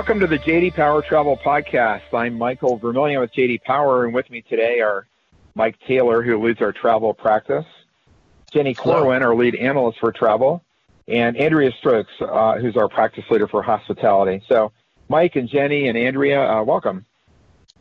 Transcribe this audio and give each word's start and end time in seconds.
Welcome 0.00 0.20
to 0.20 0.26
the 0.26 0.38
JD 0.38 0.76
Power 0.76 1.02
Travel 1.02 1.36
Podcast. 1.36 2.14
I'm 2.14 2.38
Michael 2.38 2.78
Vermillion 2.78 3.20
with 3.20 3.34
JD 3.34 3.62
Power, 3.64 4.06
and 4.06 4.14
with 4.14 4.30
me 4.30 4.40
today 4.40 4.80
are 4.80 5.06
Mike 5.54 5.76
Taylor, 5.86 6.22
who 6.22 6.42
leads 6.42 6.62
our 6.62 6.72
travel 6.72 7.12
practice, 7.12 7.66
Jenny 8.50 8.72
Corwin, 8.72 9.22
our 9.22 9.34
lead 9.34 9.56
analyst 9.56 9.98
for 10.00 10.10
travel, 10.10 10.64
and 11.06 11.36
Andrea 11.36 11.70
Stokes, 11.80 12.10
uh, 12.18 12.56
who's 12.56 12.78
our 12.78 12.88
practice 12.88 13.24
leader 13.28 13.46
for 13.46 13.62
hospitality. 13.62 14.42
So, 14.48 14.72
Mike 15.10 15.36
and 15.36 15.50
Jenny 15.50 15.86
and 15.88 15.98
Andrea, 15.98 16.50
uh, 16.50 16.62
welcome. 16.62 17.04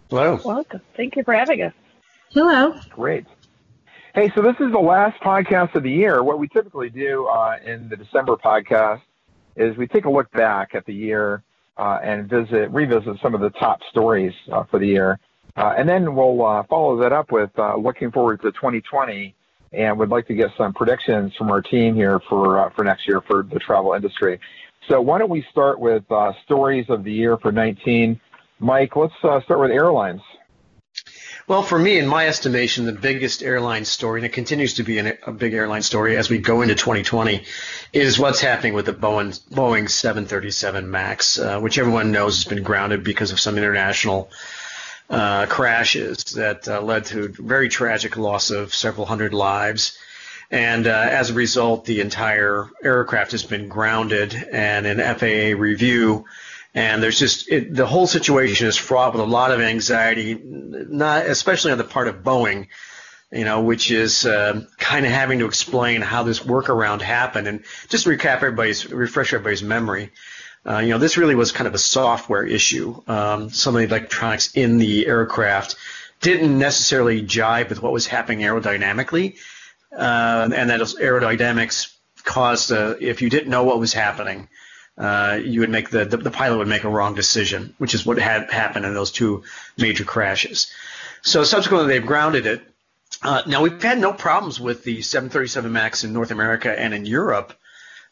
Hello. 0.09 0.41
Welcome. 0.43 0.81
Thank 0.97 1.15
you 1.15 1.23
for 1.23 1.33
having 1.33 1.61
us. 1.61 1.73
Hello. 2.31 2.77
Great. 2.89 3.27
Hey, 4.13 4.29
so 4.35 4.41
this 4.41 4.55
is 4.59 4.73
the 4.73 4.77
last 4.77 5.21
podcast 5.21 5.73
of 5.73 5.83
the 5.83 5.91
year. 5.91 6.21
What 6.21 6.37
we 6.37 6.49
typically 6.49 6.89
do 6.89 7.27
uh, 7.27 7.59
in 7.65 7.87
the 7.87 7.95
December 7.95 8.35
podcast 8.35 9.03
is 9.55 9.77
we 9.77 9.87
take 9.87 10.03
a 10.03 10.11
look 10.11 10.29
back 10.31 10.75
at 10.75 10.85
the 10.85 10.93
year 10.93 11.43
uh, 11.79 11.99
and 12.03 12.29
visit, 12.29 12.69
revisit 12.71 13.17
some 13.21 13.33
of 13.33 13.41
the 13.41 13.49
top 13.51 13.79
stories 13.89 14.33
uh, 14.51 14.63
for 14.65 14.79
the 14.79 14.87
year. 14.87 15.19
Uh, 15.55 15.73
and 15.77 15.87
then 15.87 16.15
we'll 16.15 16.45
uh, 16.45 16.63
follow 16.69 16.99
that 16.99 17.11
up 17.11 17.31
with 17.31 17.49
uh, 17.57 17.75
looking 17.75 18.11
forward 18.11 18.41
to 18.41 18.51
2020 18.51 19.33
and 19.71 19.97
would 19.97 20.09
like 20.09 20.27
to 20.27 20.33
get 20.33 20.49
some 20.57 20.73
predictions 20.73 21.33
from 21.37 21.49
our 21.49 21.61
team 21.61 21.95
here 21.95 22.19
for, 22.27 22.71
for 22.75 22.83
next 22.83 23.07
year 23.07 23.21
for 23.21 23.43
the 23.43 23.59
travel 23.59 23.93
industry. 23.93 24.39
So 24.89 25.01
why 25.01 25.19
don't 25.19 25.29
we 25.29 25.45
start 25.51 25.79
with 25.79 26.03
stories 26.43 26.85
of 26.89 27.03
the 27.03 27.11
year 27.11 27.37
for 27.37 27.51
19. 27.51 28.19
Mike, 28.59 28.95
let's 28.95 29.13
start 29.19 29.59
with 29.59 29.71
airlines. 29.71 30.21
Well, 31.49 31.63
for 31.63 31.79
me, 31.79 31.97
in 31.97 32.05
my 32.05 32.27
estimation, 32.27 32.85
the 32.85 32.91
biggest 32.91 33.41
airline 33.41 33.83
story, 33.83 34.19
and 34.19 34.25
it 34.27 34.33
continues 34.33 34.75
to 34.75 34.83
be 34.83 34.99
an, 34.99 35.17
a 35.25 35.31
big 35.31 35.55
airline 35.55 35.81
story 35.81 36.15
as 36.15 36.29
we 36.29 36.37
go 36.37 36.61
into 36.61 36.75
2020, 36.75 37.43
is 37.91 38.19
what's 38.19 38.39
happening 38.39 38.75
with 38.75 38.85
the 38.85 38.93
Boeing, 38.93 39.29
Boeing 39.49 39.89
737 39.89 40.91
MAX, 40.91 41.39
uh, 41.39 41.59
which 41.59 41.79
everyone 41.79 42.11
knows 42.11 42.35
has 42.35 42.45
been 42.45 42.61
grounded 42.61 43.03
because 43.03 43.31
of 43.31 43.39
some 43.39 43.57
international 43.57 44.29
uh, 45.09 45.47
crashes 45.47 46.23
that 46.35 46.67
uh, 46.67 46.81
led 46.81 47.05
to 47.05 47.29
very 47.29 47.67
tragic 47.67 48.15
loss 48.15 48.51
of 48.51 48.71
several 48.71 49.07
hundred 49.07 49.33
lives. 49.33 49.97
And 50.51 50.85
uh, 50.85 51.07
as 51.09 51.31
a 51.31 51.33
result, 51.33 51.83
the 51.83 52.01
entire 52.01 52.69
aircraft 52.83 53.31
has 53.31 53.43
been 53.43 53.69
grounded, 53.69 54.35
and 54.35 54.85
an 54.85 54.99
FAA 55.17 55.59
review 55.59 56.25
and 56.73 57.01
there's 57.01 57.19
just 57.19 57.49
it, 57.49 57.73
the 57.73 57.85
whole 57.85 58.07
situation 58.07 58.67
is 58.67 58.77
fraught 58.77 59.13
with 59.13 59.21
a 59.21 59.25
lot 59.25 59.51
of 59.51 59.59
anxiety, 59.59 60.39
not 60.43 61.25
especially 61.25 61.71
on 61.71 61.77
the 61.77 61.83
part 61.83 62.07
of 62.07 62.23
Boeing, 62.23 62.67
you 63.31 63.45
know, 63.45 63.61
which 63.61 63.91
is 63.91 64.25
uh, 64.25 64.65
kind 64.77 65.05
of 65.05 65.11
having 65.11 65.39
to 65.39 65.45
explain 65.45 66.01
how 66.01 66.23
this 66.23 66.39
workaround 66.39 67.01
happened. 67.01 67.47
And 67.47 67.63
just 67.87 68.03
to 68.03 68.09
recap 68.09 68.37
everybody's, 68.37 68.91
refresh 68.91 69.33
everybody's 69.33 69.63
memory, 69.63 70.11
uh, 70.65 70.79
you 70.79 70.89
know, 70.89 70.97
this 70.97 71.17
really 71.17 71.35
was 71.35 71.51
kind 71.51 71.67
of 71.67 71.73
a 71.73 71.79
software 71.79 72.43
issue. 72.43 73.01
Um, 73.07 73.49
some 73.49 73.75
of 73.75 73.81
the 73.81 73.87
electronics 73.87 74.55
in 74.55 74.77
the 74.77 75.07
aircraft 75.07 75.75
didn't 76.21 76.57
necessarily 76.57 77.21
jibe 77.21 77.69
with 77.69 77.81
what 77.81 77.93
was 77.93 78.05
happening 78.05 78.39
aerodynamically, 78.39 79.37
uh, 79.95 80.49
and 80.53 80.69
that 80.69 80.81
aerodynamics 80.81 81.95
caused, 82.23 82.71
uh, 82.71 82.95
if 82.99 83.21
you 83.21 83.29
didn't 83.29 83.49
know 83.49 83.63
what 83.63 83.79
was 83.79 83.93
happening, 83.93 84.49
uh, 84.99 85.39
you 85.41 85.61
would 85.61 85.69
make 85.69 85.89
the, 85.89 86.03
the, 86.03 86.17
the 86.17 86.31
pilot 86.31 86.57
would 86.57 86.67
make 86.67 86.83
a 86.83 86.89
wrong 86.89 87.15
decision, 87.15 87.73
which 87.77 87.93
is 87.93 88.05
what 88.05 88.19
had 88.19 88.51
happened 88.51 88.85
in 88.85 88.93
those 88.93 89.11
two 89.11 89.43
major 89.77 90.03
crashes. 90.03 90.71
So 91.21 91.43
subsequently, 91.43 91.87
they've 91.87 92.05
grounded 92.05 92.45
it. 92.45 92.61
Uh, 93.23 93.41
now 93.47 93.61
we've 93.61 93.81
had 93.81 93.97
no 93.97 94.13
problems 94.13 94.59
with 94.59 94.83
the 94.83 95.01
737 95.01 95.71
Max 95.71 96.03
in 96.03 96.13
North 96.13 96.31
America 96.31 96.77
and 96.77 96.93
in 96.93 97.05
Europe, 97.05 97.53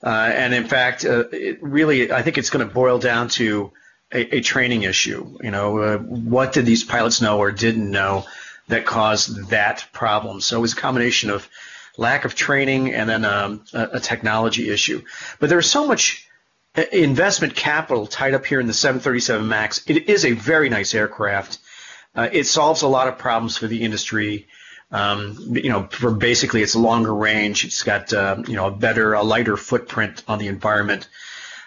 uh, 0.03 0.31
and 0.33 0.53
in 0.53 0.65
fact, 0.65 1.05
uh, 1.05 1.25
really 1.61 2.11
I 2.11 2.21
think 2.21 2.37
it's 2.37 2.49
going 2.49 2.67
to 2.67 2.73
boil 2.73 2.99
down 2.99 3.29
to 3.29 3.71
a, 4.11 4.37
a 4.37 4.41
training 4.41 4.83
issue. 4.83 5.37
You 5.41 5.51
know, 5.51 5.77
uh, 5.79 5.97
what 5.97 6.53
did 6.53 6.65
these 6.65 6.83
pilots 6.83 7.21
know 7.21 7.39
or 7.39 7.51
didn't 7.51 7.89
know 7.89 8.25
that 8.67 8.85
caused 8.85 9.49
that 9.49 9.85
problem? 9.93 10.41
So 10.41 10.57
it 10.57 10.61
was 10.61 10.73
a 10.73 10.77
combination 10.77 11.29
of 11.29 11.47
lack 11.97 12.25
of 12.25 12.35
training 12.35 12.93
and 12.93 13.09
then 13.09 13.25
um, 13.25 13.63
a, 13.73 13.89
a 13.93 13.99
technology 13.99 14.69
issue. 14.69 15.03
But 15.39 15.49
there's 15.49 15.69
so 15.69 15.87
much 15.87 16.26
investment 16.77 17.55
capital 17.55 18.07
tied 18.07 18.33
up 18.33 18.45
here 18.45 18.59
in 18.59 18.67
the 18.67 18.73
737 18.73 19.47
MAX. 19.47 19.83
It 19.87 20.09
is 20.09 20.25
a 20.25 20.33
very 20.33 20.69
nice 20.69 20.93
aircraft. 20.93 21.59
Uh, 22.15 22.29
it 22.31 22.45
solves 22.45 22.81
a 22.81 22.87
lot 22.87 23.07
of 23.07 23.17
problems 23.17 23.57
for 23.57 23.67
the 23.67 23.83
industry. 23.83 24.47
Um, 24.89 25.37
you 25.51 25.69
know, 25.69 25.87
for 25.91 26.11
basically 26.11 26.61
it's 26.61 26.75
longer 26.75 27.13
range. 27.13 27.65
It's 27.65 27.83
got 27.83 28.13
uh, 28.13 28.43
you 28.47 28.55
know 28.55 28.67
a 28.67 28.71
better, 28.71 29.13
a 29.13 29.23
lighter 29.23 29.57
footprint 29.57 30.23
on 30.27 30.39
the 30.39 30.47
environment, 30.47 31.09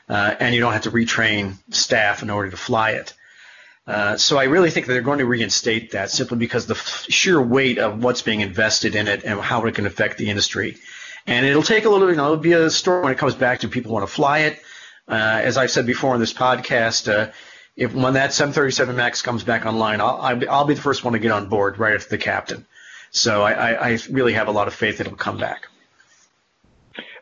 uh, 0.09 0.35
and 0.41 0.55
you 0.55 0.61
don't 0.61 0.73
have 0.73 0.83
to 0.83 0.91
retrain 0.91 1.55
staff 1.71 2.23
in 2.23 2.31
order 2.31 2.51
to 2.51 2.57
fly 2.57 2.93
it. 2.93 3.13
Uh, 3.87 4.17
so 4.17 4.39
I 4.39 4.45
really 4.45 4.71
think 4.71 4.87
that 4.87 4.93
they're 4.93 5.03
going 5.03 5.19
to 5.19 5.27
reinstate 5.27 5.93
that 5.93 6.11
simply 6.11 6.39
because 6.39 6.67
the 6.67 6.77
sheer 6.77 7.43
weight 7.43 7.79
of 7.79 8.03
what's 8.03 8.23
being 8.23 8.41
invested 8.41 8.95
in 8.95 9.09
it 9.09 9.25
and 9.25 9.41
how 9.41 9.65
it 9.67 9.75
can 9.75 9.85
affect 9.85 10.17
the 10.17 10.31
industry. 10.31 10.77
And 11.27 11.45
it'll 11.45 11.63
take 11.63 11.85
a 11.85 11.89
little, 11.89 12.09
you 12.09 12.17
know, 12.17 12.27
it'll 12.27 12.37
be 12.37 12.53
a 12.53 12.71
story 12.71 13.03
when 13.03 13.13
it 13.13 13.19
comes 13.19 13.35
back 13.35 13.61
to 13.61 13.69
people 13.69 13.93
want 13.93 14.07
to 14.07 14.13
fly 14.13 14.41
it. 14.41 14.63
Uh, 15.11 15.41
as 15.43 15.57
I've 15.57 15.71
said 15.71 15.87
before 15.87 16.15
in 16.15 16.21
this 16.21 16.33
podcast, 16.33 17.13
uh, 17.13 17.33
if 17.77 17.93
when 17.93 18.15
that 18.15 18.33
737 18.33 18.95
Max 18.95 19.23
comes 19.23 19.43
back 19.43 19.67
online, 19.67 20.01
I'll, 20.01 20.41
I'll 20.49 20.65
be 20.65 20.75
the 20.75 20.81
first 20.81 21.03
one 21.03 21.15
to 21.15 21.19
get 21.19 21.33
on 21.33 21.49
board 21.49 21.79
right 21.79 21.95
after 21.95 22.11
the 22.11 22.19
captain. 22.19 22.65
So 23.11 23.43
I, 23.43 23.91
I 23.91 23.99
really 24.11 24.35
have 24.35 24.47
a 24.47 24.53
lot 24.53 24.69
of 24.69 24.75
faith 24.75 24.99
that 24.99 25.07
it'll 25.07 25.19
come 25.19 25.39
back. 25.39 25.67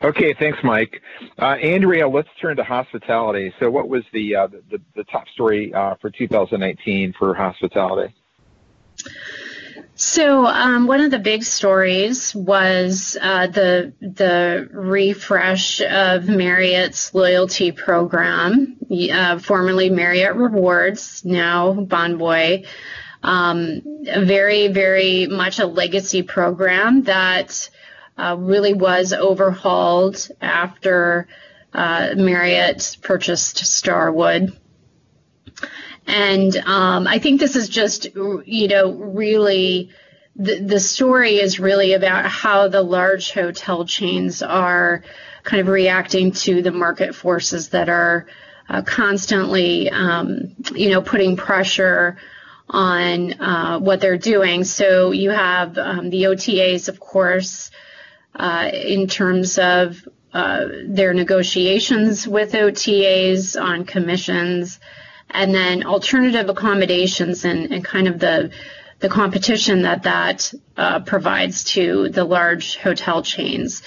Okay, 0.03 0.33
thanks, 0.37 0.59
Mike. 0.63 1.01
Uh, 1.37 1.55
Andrea, 1.55 2.07
let's 2.07 2.29
turn 2.39 2.55
to 2.57 2.63
hospitality. 2.63 3.53
So, 3.59 3.69
what 3.69 3.89
was 3.89 4.03
the 4.13 4.35
uh, 4.35 4.47
the, 4.47 4.79
the, 4.95 5.03
top 5.05 5.27
story 5.29 5.73
uh, 5.73 5.95
for 5.99 6.09
2019 6.09 7.13
for 7.19 7.33
hospitality? 7.33 8.13
So 10.01 10.45
um, 10.45 10.87
one 10.87 11.01
of 11.01 11.11
the 11.11 11.19
big 11.19 11.43
stories 11.43 12.33
was 12.33 13.17
uh, 13.19 13.47
the 13.47 13.91
the 13.99 14.69
refresh 14.71 15.81
of 15.81 16.25
Marriott's 16.25 17.13
loyalty 17.13 17.73
program, 17.73 18.77
uh, 18.89 19.39
formerly 19.39 19.89
Marriott 19.89 20.37
Rewards, 20.37 21.25
now 21.25 21.73
Bonvoy. 21.73 22.65
Um, 23.23 23.81
very, 24.05 24.69
very 24.69 25.27
much 25.27 25.59
a 25.59 25.65
legacy 25.65 26.23
program 26.23 27.03
that 27.03 27.69
uh, 28.17 28.37
really 28.39 28.73
was 28.73 29.11
overhauled 29.11 30.29
after 30.39 31.27
uh, 31.73 32.11
Marriott 32.15 32.95
purchased 33.01 33.57
Starwood. 33.65 34.57
And 36.09 36.55
um, 36.65 37.07
I 37.07 37.19
think 37.19 37.39
this 37.39 37.55
is 37.55 37.69
just, 37.69 38.05
you 38.15 38.67
know, 38.67 38.91
really 38.91 39.91
the, 40.35 40.59
the 40.59 40.79
story 40.79 41.35
is 41.35 41.59
really 41.59 41.93
about 41.93 42.25
how 42.25 42.67
the 42.67 42.81
large 42.81 43.31
hotel 43.31 43.85
chains 43.85 44.41
are 44.41 45.03
kind 45.43 45.61
of 45.61 45.67
reacting 45.67 46.31
to 46.31 46.63
the 46.63 46.71
market 46.71 47.13
forces 47.13 47.69
that 47.69 47.89
are 47.89 48.25
uh, 48.67 48.81
constantly, 48.81 49.89
um, 49.91 50.55
you 50.73 50.89
know, 50.89 51.01
putting 51.01 51.37
pressure 51.37 52.17
on 52.67 53.39
uh, 53.39 53.77
what 53.79 54.01
they're 54.01 54.17
doing. 54.17 54.63
So 54.63 55.11
you 55.11 55.29
have 55.29 55.77
um, 55.77 56.09
the 56.09 56.23
OTAs, 56.23 56.89
of 56.89 56.99
course, 56.99 57.69
uh, 58.35 58.71
in 58.73 59.05
terms 59.05 59.59
of 59.59 60.07
uh, 60.33 60.65
their 60.85 61.13
negotiations 61.13 62.27
with 62.27 62.53
OTAs 62.53 63.61
on 63.61 63.85
commissions 63.85 64.79
and 65.29 65.53
then 65.53 65.85
alternative 65.85 66.49
accommodations 66.49 67.45
and, 67.45 67.71
and 67.71 67.83
kind 67.83 68.07
of 68.07 68.19
the 68.19 68.51
the 68.99 69.09
competition 69.09 69.83
that 69.83 70.03
that 70.03 70.53
uh, 70.75 70.99
provides 71.01 71.63
to 71.63 72.09
the 72.09 72.25
large 72.25 72.77
hotel 72.77 73.21
chains. 73.21 73.81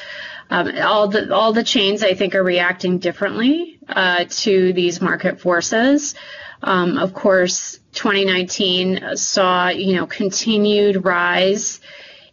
Um, 0.50 0.70
all 0.82 1.08
the 1.08 1.34
all 1.34 1.52
the 1.52 1.64
chains 1.64 2.02
I 2.02 2.14
think 2.14 2.34
are 2.34 2.42
reacting 2.42 2.98
differently 2.98 3.78
uh, 3.88 4.24
to 4.28 4.72
these 4.72 5.00
market 5.00 5.40
forces. 5.40 6.14
Um, 6.62 6.96
of 6.96 7.12
course, 7.12 7.78
2019 7.92 9.16
saw 9.16 9.68
you 9.68 9.96
know 9.96 10.06
continued 10.06 11.04
rise 11.04 11.80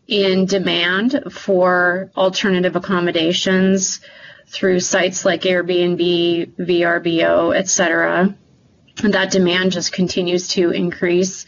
in 0.08 0.46
demand 0.46 1.24
for 1.32 2.12
alternative 2.16 2.76
accommodations 2.76 4.00
through 4.48 4.80
sites 4.80 5.26
like 5.26 5.42
Airbnb, 5.42 6.56
VRBO, 6.58 7.56
et 7.56 7.68
cetera 7.68 8.36
that 9.02 9.32
demand 9.32 9.72
just 9.72 9.92
continues 9.92 10.50
to 10.50 10.72
increase. 10.72 11.46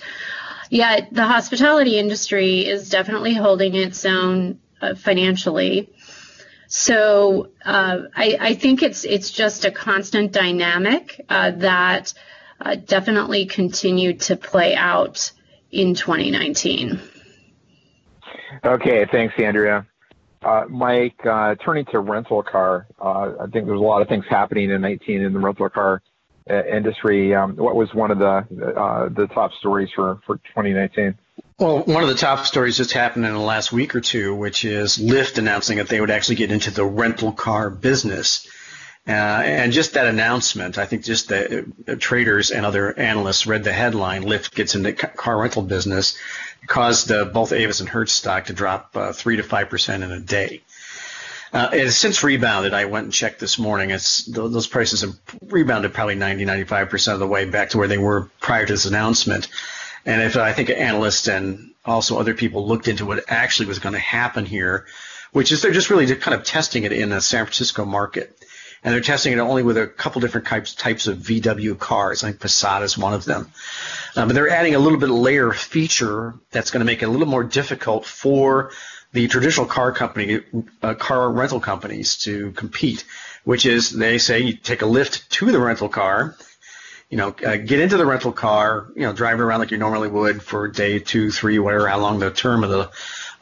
Yet 0.69 1.09
the 1.11 1.25
hospitality 1.25 1.99
industry 1.99 2.65
is 2.65 2.89
definitely 2.89 3.33
holding 3.33 3.75
its 3.75 4.05
own 4.05 4.59
uh, 4.81 4.95
financially. 4.95 5.89
So 6.67 7.49
uh, 7.65 8.03
I, 8.15 8.37
I, 8.39 8.53
think 8.53 8.81
it's 8.81 9.03
it's 9.03 9.29
just 9.31 9.65
a 9.65 9.71
constant 9.71 10.31
dynamic 10.31 11.19
uh, 11.27 11.51
that 11.51 12.13
uh, 12.61 12.75
definitely 12.75 13.45
continued 13.47 14.21
to 14.21 14.37
play 14.37 14.73
out 14.73 15.33
in 15.69 15.93
2019. 15.93 17.01
Okay, 18.63 19.05
thanks, 19.11 19.33
Andrea. 19.37 19.85
Uh, 20.41 20.63
Mike, 20.69 21.19
uh, 21.25 21.55
turning 21.55 21.85
to 21.91 21.99
rental 21.99 22.41
car, 22.41 22.87
I 23.01 23.47
think 23.51 23.65
there's 23.65 23.79
a 23.79 23.83
lot 23.83 24.01
of 24.01 24.07
things 24.07 24.23
happening 24.29 24.71
in 24.71 24.79
19 24.81 25.21
in 25.21 25.33
the 25.33 25.39
rental 25.39 25.69
car 25.69 26.01
industry. 26.49 27.33
Um, 27.35 27.55
what 27.55 27.75
was 27.75 27.93
one 27.93 28.11
of 28.11 28.19
the 28.19 28.75
uh, 28.75 29.09
the 29.09 29.27
top 29.27 29.51
stories 29.53 29.89
for 29.95 30.19
for 30.25 30.37
2019? 30.37 31.17
Well, 31.59 31.83
one 31.83 32.01
of 32.01 32.09
the 32.09 32.15
top 32.15 32.45
stories 32.45 32.77
just 32.77 32.91
happened 32.91 33.25
in 33.25 33.33
the 33.33 33.39
last 33.39 33.71
week 33.71 33.93
or 33.93 34.01
two, 34.01 34.33
which 34.33 34.65
is 34.65 34.97
Lyft 34.97 35.37
announcing 35.37 35.77
that 35.77 35.89
they 35.89 36.01
would 36.01 36.09
actually 36.09 36.35
get 36.35 36.51
into 36.51 36.71
the 36.71 36.85
rental 36.85 37.31
car 37.31 37.69
business. 37.69 38.47
Uh, 39.07 39.11
and 39.11 39.71
just 39.71 39.93
that 39.93 40.07
announcement, 40.07 40.77
I 40.77 40.85
think 40.85 41.03
just 41.03 41.29
the 41.29 41.71
uh, 41.87 41.95
traders 41.99 42.51
and 42.51 42.65
other 42.65 42.97
analysts 42.97 43.47
read 43.47 43.63
the 43.63 43.73
headline, 43.73 44.23
Lyft 44.23 44.53
gets 44.53 44.75
into 44.75 44.93
car 44.93 45.39
rental 45.39 45.63
business, 45.63 46.17
caused 46.67 47.11
uh, 47.11 47.25
both 47.25 47.51
Avis 47.51 47.79
and 47.79 47.89
Hertz 47.89 48.11
stock 48.11 48.45
to 48.45 48.53
drop 48.53 48.91
uh, 48.95 49.11
3 49.11 49.37
to 49.37 49.43
5% 49.43 49.95
in 49.95 50.11
a 50.11 50.19
day. 50.19 50.61
Uh, 51.53 51.69
it 51.73 51.81
has 51.81 51.97
since 51.97 52.23
rebounded. 52.23 52.73
I 52.73 52.85
went 52.85 53.05
and 53.05 53.13
checked 53.13 53.39
this 53.39 53.59
morning. 53.59 53.91
It's 53.91 54.25
those 54.25 54.67
prices 54.67 55.01
have 55.01 55.19
rebounded 55.41 55.93
probably 55.93 56.15
90, 56.15 56.45
95 56.45 56.89
percent 56.89 57.13
of 57.13 57.19
the 57.19 57.27
way 57.27 57.45
back 57.45 57.71
to 57.71 57.77
where 57.77 57.89
they 57.89 57.97
were 57.97 58.29
prior 58.39 58.65
to 58.65 58.73
this 58.73 58.85
announcement. 58.85 59.49
And 60.05 60.21
if 60.21 60.37
I 60.37 60.53
think 60.53 60.69
analysts 60.69 61.27
and 61.27 61.71
also 61.85 62.19
other 62.19 62.33
people 62.33 62.67
looked 62.67 62.87
into 62.87 63.05
what 63.05 63.25
actually 63.27 63.67
was 63.67 63.79
going 63.79 63.93
to 63.93 63.99
happen 63.99 64.45
here, 64.45 64.85
which 65.31 65.51
is 65.51 65.61
they're 65.61 65.71
just 65.71 65.89
really 65.89 66.13
kind 66.15 66.35
of 66.35 66.45
testing 66.45 66.83
it 66.83 66.93
in 66.93 67.09
the 67.09 67.21
San 67.21 67.45
Francisco 67.45 67.85
market. 67.85 68.37
And 68.83 68.93
they're 68.93 69.01
testing 69.01 69.33
it 69.33 69.37
only 69.37 69.61
with 69.61 69.77
a 69.77 69.85
couple 69.85 70.21
different 70.21 70.47
types 70.47 70.73
types 70.73 71.05
of 71.05 71.19
VW 71.19 71.77
cars. 71.77 72.23
I 72.23 72.29
think 72.29 72.41
Passat 72.41 72.81
is 72.81 72.97
one 72.97 73.13
of 73.13 73.25
them. 73.25 73.51
Um, 74.15 74.27
but 74.27 74.33
they're 74.33 74.49
adding 74.49 74.73
a 74.73 74.79
little 74.79 74.97
bit 74.97 75.09
of 75.09 75.15
layer 75.15 75.51
feature 75.51 76.33
that's 76.49 76.71
going 76.71 76.79
to 76.79 76.85
make 76.85 77.03
it 77.03 77.05
a 77.05 77.11
little 77.11 77.27
more 77.27 77.43
difficult 77.43 78.05
for 78.05 78.71
the 79.13 79.27
traditional 79.27 79.65
car 79.65 79.91
company, 79.91 80.41
uh, 80.81 80.93
car 80.93 81.29
rental 81.31 81.59
companies 81.59 82.17
to 82.17 82.51
compete, 82.51 83.05
which 83.43 83.65
is 83.65 83.91
they 83.91 84.17
say 84.17 84.39
you 84.39 84.53
take 84.53 84.81
a 84.81 84.85
Lyft 84.85 85.27
to 85.29 85.51
the 85.51 85.59
rental 85.59 85.89
car, 85.89 86.35
you 87.09 87.17
know, 87.17 87.35
uh, 87.45 87.57
get 87.57 87.79
into 87.79 87.97
the 87.97 88.05
rental 88.05 88.31
car, 88.31 88.87
you 88.95 89.01
know, 89.01 89.11
drive 89.11 89.39
around 89.41 89.59
like 89.59 89.71
you 89.71 89.77
normally 89.77 90.07
would 90.07 90.41
for 90.41 90.69
day 90.69 90.99
two, 90.99 91.29
three, 91.29 91.59
whatever, 91.59 91.87
how 91.87 91.99
long 91.99 92.19
the 92.19 92.31
term 92.31 92.63
of 92.63 92.69
the 92.69 92.89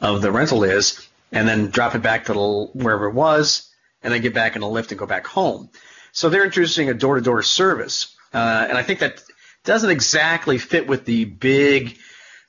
of 0.00 0.22
the 0.22 0.32
rental 0.32 0.64
is, 0.64 1.06
and 1.30 1.46
then 1.46 1.70
drop 1.70 1.94
it 1.94 2.02
back 2.02 2.24
to 2.24 2.32
the, 2.32 2.70
wherever 2.72 3.06
it 3.06 3.14
was, 3.14 3.70
and 4.02 4.12
then 4.12 4.22
get 4.22 4.34
back 4.34 4.56
in 4.56 4.62
a 4.62 4.66
Lyft 4.66 4.90
and 4.90 4.98
go 4.98 5.06
back 5.06 5.26
home. 5.26 5.68
So 6.12 6.28
they're 6.28 6.44
introducing 6.44 6.88
a 6.88 6.94
door-to-door 6.94 7.42
service, 7.42 8.16
uh, 8.34 8.66
and 8.68 8.76
I 8.76 8.82
think 8.82 8.98
that 9.00 9.22
doesn't 9.62 9.90
exactly 9.90 10.58
fit 10.58 10.88
with 10.88 11.04
the 11.04 11.26
big 11.26 11.98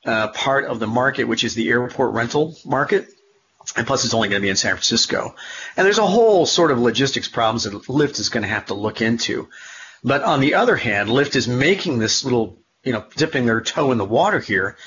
uh, 0.06 0.30
part 0.30 0.66
of 0.66 0.80
the 0.80 0.88
market, 0.88 1.26
which 1.26 1.44
is 1.44 1.56
the 1.56 1.70
airport 1.70 2.14
rental 2.14 2.56
market. 2.66 3.08
And 3.76 3.86
plus, 3.86 4.06
it's 4.06 4.14
only 4.14 4.30
going 4.30 4.42
to 4.42 4.46
be 4.46 4.50
in 4.50 4.56
San 4.56 4.72
Francisco. 4.72 5.36
And 5.78 5.86
there's 5.86 6.00
a 6.00 6.08
whole 6.08 6.46
sort 6.46 6.72
of 6.72 6.80
logistics 6.80 7.28
problems 7.28 7.64
that 7.64 7.74
Lyft 7.74 8.20
is 8.20 8.30
going 8.30 8.44
to 8.44 8.50
have 8.50 8.66
to 8.68 8.74
look 8.74 9.02
into. 9.02 9.50
But 10.04 10.24
on 10.24 10.40
the 10.40 10.56
other 10.56 10.76
hand, 10.76 11.10
Lyft 11.10 11.36
is 11.36 11.48
making 11.48 12.00
this 12.00 12.24
little, 12.24 12.58
you 12.84 12.92
know, 12.92 13.06
dipping 13.16 13.46
their 13.46 13.62
toe 13.62 13.92
in 13.92 14.00
the 14.00 14.06
water 14.06 14.40
here. 14.40 14.78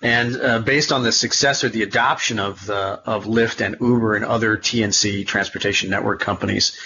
And 0.00 0.40
uh, 0.40 0.58
based 0.60 0.90
on 0.90 1.02
the 1.02 1.12
success 1.12 1.64
or 1.64 1.68
the 1.68 1.82
adoption 1.82 2.38
of 2.38 2.64
the 2.66 2.76
of 2.76 3.26
Lyft 3.26 3.64
and 3.64 3.76
Uber 3.80 4.16
and 4.16 4.24
other 4.24 4.56
TNC 4.56 5.26
transportation 5.26 5.90
network 5.90 6.20
companies 6.20 6.78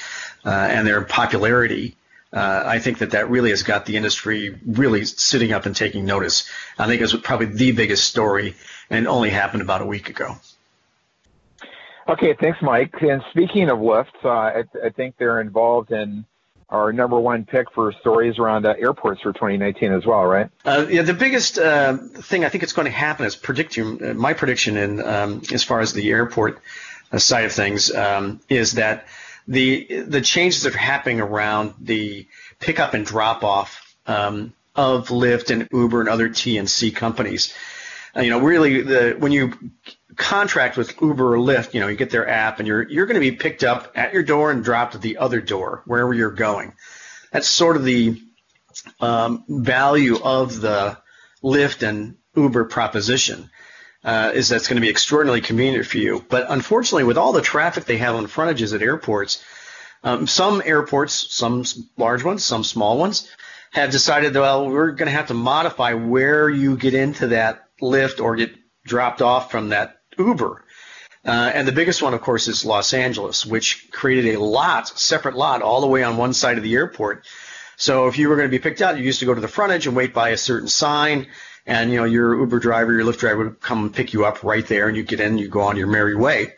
uh, 0.45 0.51
and 0.51 0.87
their 0.87 1.03
popularity, 1.03 1.97
uh, 2.33 2.63
I 2.67 2.79
think 2.79 2.99
that 2.99 3.13
that 3.13 3.31
really 3.31 3.51
has 3.51 3.63
got 3.63 3.87
the 3.87 3.97
industry 3.97 4.59
really 4.67 5.05
sitting 5.05 5.53
up 5.53 5.67
and 5.67 5.75
taking 5.75 6.05
notice. 6.05 6.49
I 6.79 6.87
think 6.87 7.01
it 7.01 7.05
was 7.05 7.15
probably 7.15 7.47
the 7.47 7.73
biggest 7.73 8.05
story 8.05 8.55
and 8.91 9.09
only 9.09 9.31
happened 9.31 9.63
about 9.63 9.83
a 9.83 9.87
week 9.87 10.11
ago. 10.11 10.37
Okay, 12.09 12.35
thanks, 12.41 12.59
Mike. 12.63 12.95
And 13.03 13.23
speaking 13.31 13.69
of 13.69 13.79
Lyft, 13.79 14.07
uh, 14.25 14.29
I, 14.29 14.65
I, 14.83 14.89
think 14.89 15.17
they're 15.19 15.43
involved 15.43 15.93
in 15.93 16.25
our 16.71 16.91
number 16.91 17.19
one 17.19 17.45
pick 17.45 17.71
for 17.73 17.93
stories 17.93 18.39
around 18.39 18.65
uh, 18.65 18.75
airports 18.79 19.21
for 19.21 19.33
2019 19.33 19.93
as 19.93 20.07
well, 20.07 20.25
right? 20.25 20.49
Uh, 20.65 20.87
yeah, 20.89 21.03
the 21.03 21.13
biggest 21.13 21.59
uh, 21.59 21.97
thing 21.97 22.47
I 22.47 22.49
think 22.49 22.63
it's 22.63 22.73
going 22.73 22.87
to 22.87 22.91
happen 22.91 23.27
is 23.27 23.37
predicting 23.37 24.03
uh, 24.03 24.15
my 24.15 24.33
prediction 24.33 24.79
in 24.79 25.03
um, 25.05 25.43
as 25.53 25.65
far 25.65 25.81
as 25.81 25.93
the 25.93 26.11
airport 26.11 26.61
uh, 27.13 27.19
side 27.19 27.45
of 27.45 27.53
things 27.53 27.95
um, 27.95 28.41
is 28.49 28.73
that 28.73 29.07
the 29.49 30.03
the 30.03 30.21
changes 30.21 30.63
that 30.63 30.75
are 30.75 30.79
happening 30.79 31.21
around 31.21 31.75
the 31.81 32.27
pickup 32.61 32.95
and 32.95 33.05
drop 33.05 33.43
off 33.43 33.97
um, 34.07 34.53
of 34.77 35.09
Lyft 35.09 35.51
and 35.51 35.69
Uber 35.73 36.01
and 36.01 36.09
other 36.09 36.29
TNC 36.29 36.95
companies. 36.95 37.55
Uh, 38.15 38.21
you 38.21 38.31
know, 38.31 38.41
really, 38.41 38.83
the 38.83 39.17
when 39.19 39.33
you 39.33 39.55
contract 40.17 40.77
with 40.77 41.01
Uber 41.01 41.35
or 41.35 41.39
Lyft, 41.39 41.73
you 41.73 41.81
know, 41.81 41.89
you 41.89 41.97
get 41.97 42.11
their 42.11 42.29
app, 42.29 42.59
and 42.59 42.69
you're 42.69 42.89
you're 42.89 43.07
going 43.07 43.15
to 43.15 43.21
be 43.21 43.33
picked 43.33 43.65
up 43.65 43.93
at 43.95 44.13
your 44.13 44.23
door 44.23 44.51
and 44.51 44.63
dropped 44.63 44.95
at 44.95 45.01
the 45.01 45.17
other 45.17 45.41
door 45.41 45.83
wherever 45.87 46.13
you're 46.13 46.31
going. 46.31 46.75
That's 47.33 47.49
sort 47.49 47.77
of 47.77 47.85
the 47.85 48.21
um, 49.01 49.45
value 49.49 50.19
of 50.23 50.61
the 50.61 50.99
Lyft 51.43 51.87
and 51.87 52.17
Uber 52.37 52.67
proposition 52.67 53.51
uh, 54.05 54.33
is 54.35 54.49
that's 54.49 54.69
going 54.69 54.77
to 54.77 54.83
be 54.83 54.91
extraordinarily 54.91 55.41
convenient 55.41 55.87
for 55.87 55.99
you. 55.99 56.25
But 56.29 56.47
unfortunately, 56.49 57.05
with 57.05 57.19
all 57.19 57.33
the 57.33 57.43
traffic 57.43 57.85
they 57.85 57.99
have 57.99 58.15
on 58.15 58.27
frontages 58.27 58.73
at 58.73 58.83
airports, 58.83 59.45
um, 60.05 60.27
some 60.27 60.63
airports, 60.65 61.35
some 61.35 61.65
large 61.97 62.23
ones, 62.23 62.45
some 62.45 62.65
small 62.65 62.99
ones, 62.99 63.29
have 63.73 63.91
decided, 63.91 64.35
well, 64.35 64.69
we're 64.69 64.93
going 64.93 65.09
to 65.09 65.17
have 65.17 65.29
to 65.29 65.35
modify 65.35 65.95
where 65.95 66.49
you 66.49 66.77
get 66.77 66.95
into 66.95 67.29
that 67.29 67.65
Lyft 67.83 68.21
or 68.21 68.37
get 68.37 68.55
dropped 68.85 69.21
off 69.21 69.51
from 69.51 69.71
that 69.71 70.01
Uber. 70.17 70.65
Uh, 71.25 71.51
and 71.53 71.69
the 71.69 71.73
biggest 71.73 72.01
one, 72.01 72.15
of 72.15 72.23
course, 72.23 72.49
is 72.49 72.65
Los 72.65 72.95
Angeles, 72.95 73.45
which 73.45 73.91
created 73.91 74.35
a 74.35 74.41
lot, 74.43 74.89
separate 74.89 75.37
lot, 75.37 75.63
all 75.63 75.81
the 75.81 75.87
way 75.87 76.03
on 76.03 76.17
one 76.17 76.33
side 76.33 76.57
of 76.57 76.65
the 76.65 76.75
airport. 76.75 77.27
So 77.77 78.09
if 78.09 78.19
you 78.19 78.29
were 78.29 78.37
going 78.37 78.49
to 78.49 78.57
be 78.57 78.63
picked 78.63 78.81
out, 78.81 78.97
you 78.97 79.05
used 79.05 79.21
to 79.21 79.27
go 79.27 79.35
to 79.35 79.41
the 79.41 79.49
frontage 79.49 79.87
and 79.87 79.95
wait 79.95 80.15
by 80.15 80.31
a 80.31 80.37
certain 80.37 80.69
sign 80.69 81.27
and 81.69 81.93
you 81.93 81.99
know 81.99 82.05
your 82.05 82.37
Uber 82.41 82.59
driver, 82.59 82.93
your 82.93 83.05
Lyft 83.05 83.19
driver 83.19 83.45
would 83.45 83.61
come 83.61 83.93
pick 83.93 84.13
you 84.13 84.25
up 84.25 84.43
right 84.43 84.67
there, 84.67 84.89
and 84.89 84.97
you 84.97 85.05
get 85.05 85.21
in, 85.21 85.39
you 85.39 85.49
go 85.49 85.61
on 85.61 85.77
your 85.77 85.87
merry 85.87 86.17
way. 86.17 86.55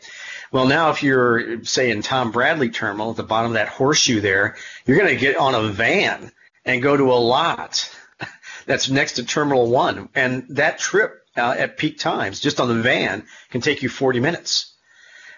Well, 0.52 0.66
now 0.66 0.90
if 0.90 1.02
you're 1.02 1.62
say 1.64 1.90
in 1.90 2.00
Tom 2.00 2.30
Bradley 2.30 2.70
Terminal 2.70 3.10
at 3.10 3.16
the 3.16 3.24
bottom 3.24 3.50
of 3.50 3.54
that 3.54 3.68
horseshoe 3.68 4.20
there, 4.20 4.56
you're 4.86 4.96
going 4.96 5.10
to 5.10 5.16
get 5.16 5.36
on 5.36 5.54
a 5.54 5.68
van 5.68 6.32
and 6.64 6.80
go 6.80 6.96
to 6.96 7.12
a 7.12 7.14
lot 7.14 7.94
that's 8.66 8.88
next 8.88 9.14
to 9.14 9.24
Terminal 9.24 9.68
One, 9.68 10.08
and 10.14 10.46
that 10.50 10.78
trip 10.78 11.26
uh, 11.36 11.54
at 11.58 11.76
peak 11.76 11.98
times, 11.98 12.40
just 12.40 12.60
on 12.60 12.68
the 12.68 12.82
van, 12.82 13.24
can 13.50 13.60
take 13.60 13.82
you 13.82 13.88
40 13.88 14.20
minutes. 14.20 14.74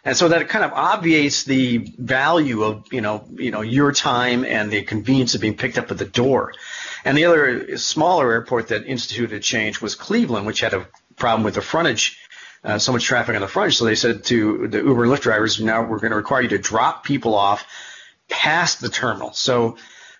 And 0.04 0.16
so 0.16 0.28
that 0.28 0.49
kind 0.49 0.64
of 0.64 0.73
obviates 0.73 1.44
the 1.44 1.78
value 1.78 2.64
of 2.64 2.92
you 2.92 3.00
know 3.00 3.25
you 3.37 3.50
know 3.50 3.62
your 3.62 3.92
time 3.92 4.44
and 4.44 4.70
the 4.70 4.82
convenience 4.82 5.35
of 5.35 5.40
being 5.40 5.56
picked 5.56 5.78
up 5.78 5.90
at 5.90 5.99
the 5.99 6.04
door. 6.04 6.52
And 7.04 7.16
the 7.16 7.25
other 7.25 7.76
smaller 7.76 8.30
airport 8.30 8.68
that 8.68 8.87
instituted 8.87 9.42
change 9.42 9.80
was 9.80 9.94
Cleveland, 9.94 10.47
which 10.47 10.61
had 10.61 10.75
a 10.75 10.87
problem 11.16 11.42
with 11.42 11.54
the 11.54 11.62
frontage, 11.62 12.18
uh, 12.64 12.78
so 12.78 12.92
much 12.92 13.04
traffic 13.04 13.35
on 13.35 13.40
the 13.40 13.49
frontage. 13.49 13.76
So 13.78 13.85
they 13.85 13.94
said 13.94 14.25
to 14.25 14.68
the 14.68 14.78
Uber 14.78 15.04
and 15.04 15.12
Lyft 15.12 15.23
drivers, 15.23 15.61
now 15.61 15.82
we're 15.82 15.99
going 15.99 16.12
to 16.12 16.16
require 16.16 16.42
you 16.42 16.49
to 16.50 16.59
drop 16.59 17.04
people 17.04 17.35
off 17.35 17.64
past 18.30 18.80
the 18.80 18.88
terminal. 18.88 19.32
So, 19.32 19.76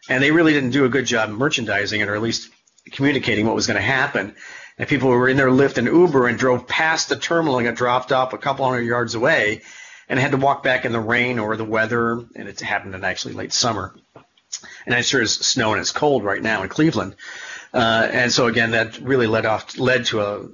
and 0.09 0.23
they 0.23 0.33
really 0.33 0.53
didn't 0.53 0.71
do 0.71 0.85
a 0.85 0.89
good 0.89 1.07
job 1.07 1.31
merchandising 1.31 2.01
it, 2.01 2.09
or 2.09 2.15
at 2.15 2.23
least 2.23 2.51
communicating 2.91 3.47
what 3.47 3.55
was 3.55 3.67
going 3.67 3.77
to 3.77 3.83
happen. 3.83 4.35
And 4.79 4.89
people 4.89 5.11
were 5.11 5.29
in 5.29 5.37
their 5.37 5.51
Lyft 5.51 5.79
and 5.79 5.87
Uber 5.87 6.27
and 6.27 6.39
drove 6.39 6.67
past 6.67 7.09
the 7.09 7.17
terminal 7.17 7.59
and 7.59 7.67
got 7.67 7.77
dropped 7.77 8.11
off 8.11 8.33
a 8.33 8.39
couple 8.39 8.65
hundred 8.65 8.83
yards 8.83 9.15
away 9.15 9.63
and 10.09 10.19
had 10.19 10.33
to 10.33 10.37
walk 10.37 10.63
back 10.63 10.85
in 10.85 10.93
the 10.93 11.01
rain 11.01 11.39
or 11.39 11.57
the 11.57 11.65
weather. 11.65 12.13
And 12.35 12.49
it 12.49 12.61
happened 12.61 12.95
in 12.95 13.05
actually 13.05 13.35
late 13.35 13.53
summer. 13.53 13.95
And 14.87 14.95
it 14.95 15.05
sure 15.05 15.23
is 15.23 15.35
snowing. 15.35 15.81
It's 15.81 15.93
cold 15.93 16.25
right 16.25 16.43
now 16.43 16.63
in 16.63 16.69
Cleveland. 16.69 17.17
Uh, 17.73 18.09
and 18.11 18.33
so 18.33 18.47
again, 18.47 18.73
that 18.73 18.99
really 18.99 19.27
led 19.27 19.47
off 19.47 19.79
led 19.79 20.07
to 20.07 20.21
a, 20.21 20.49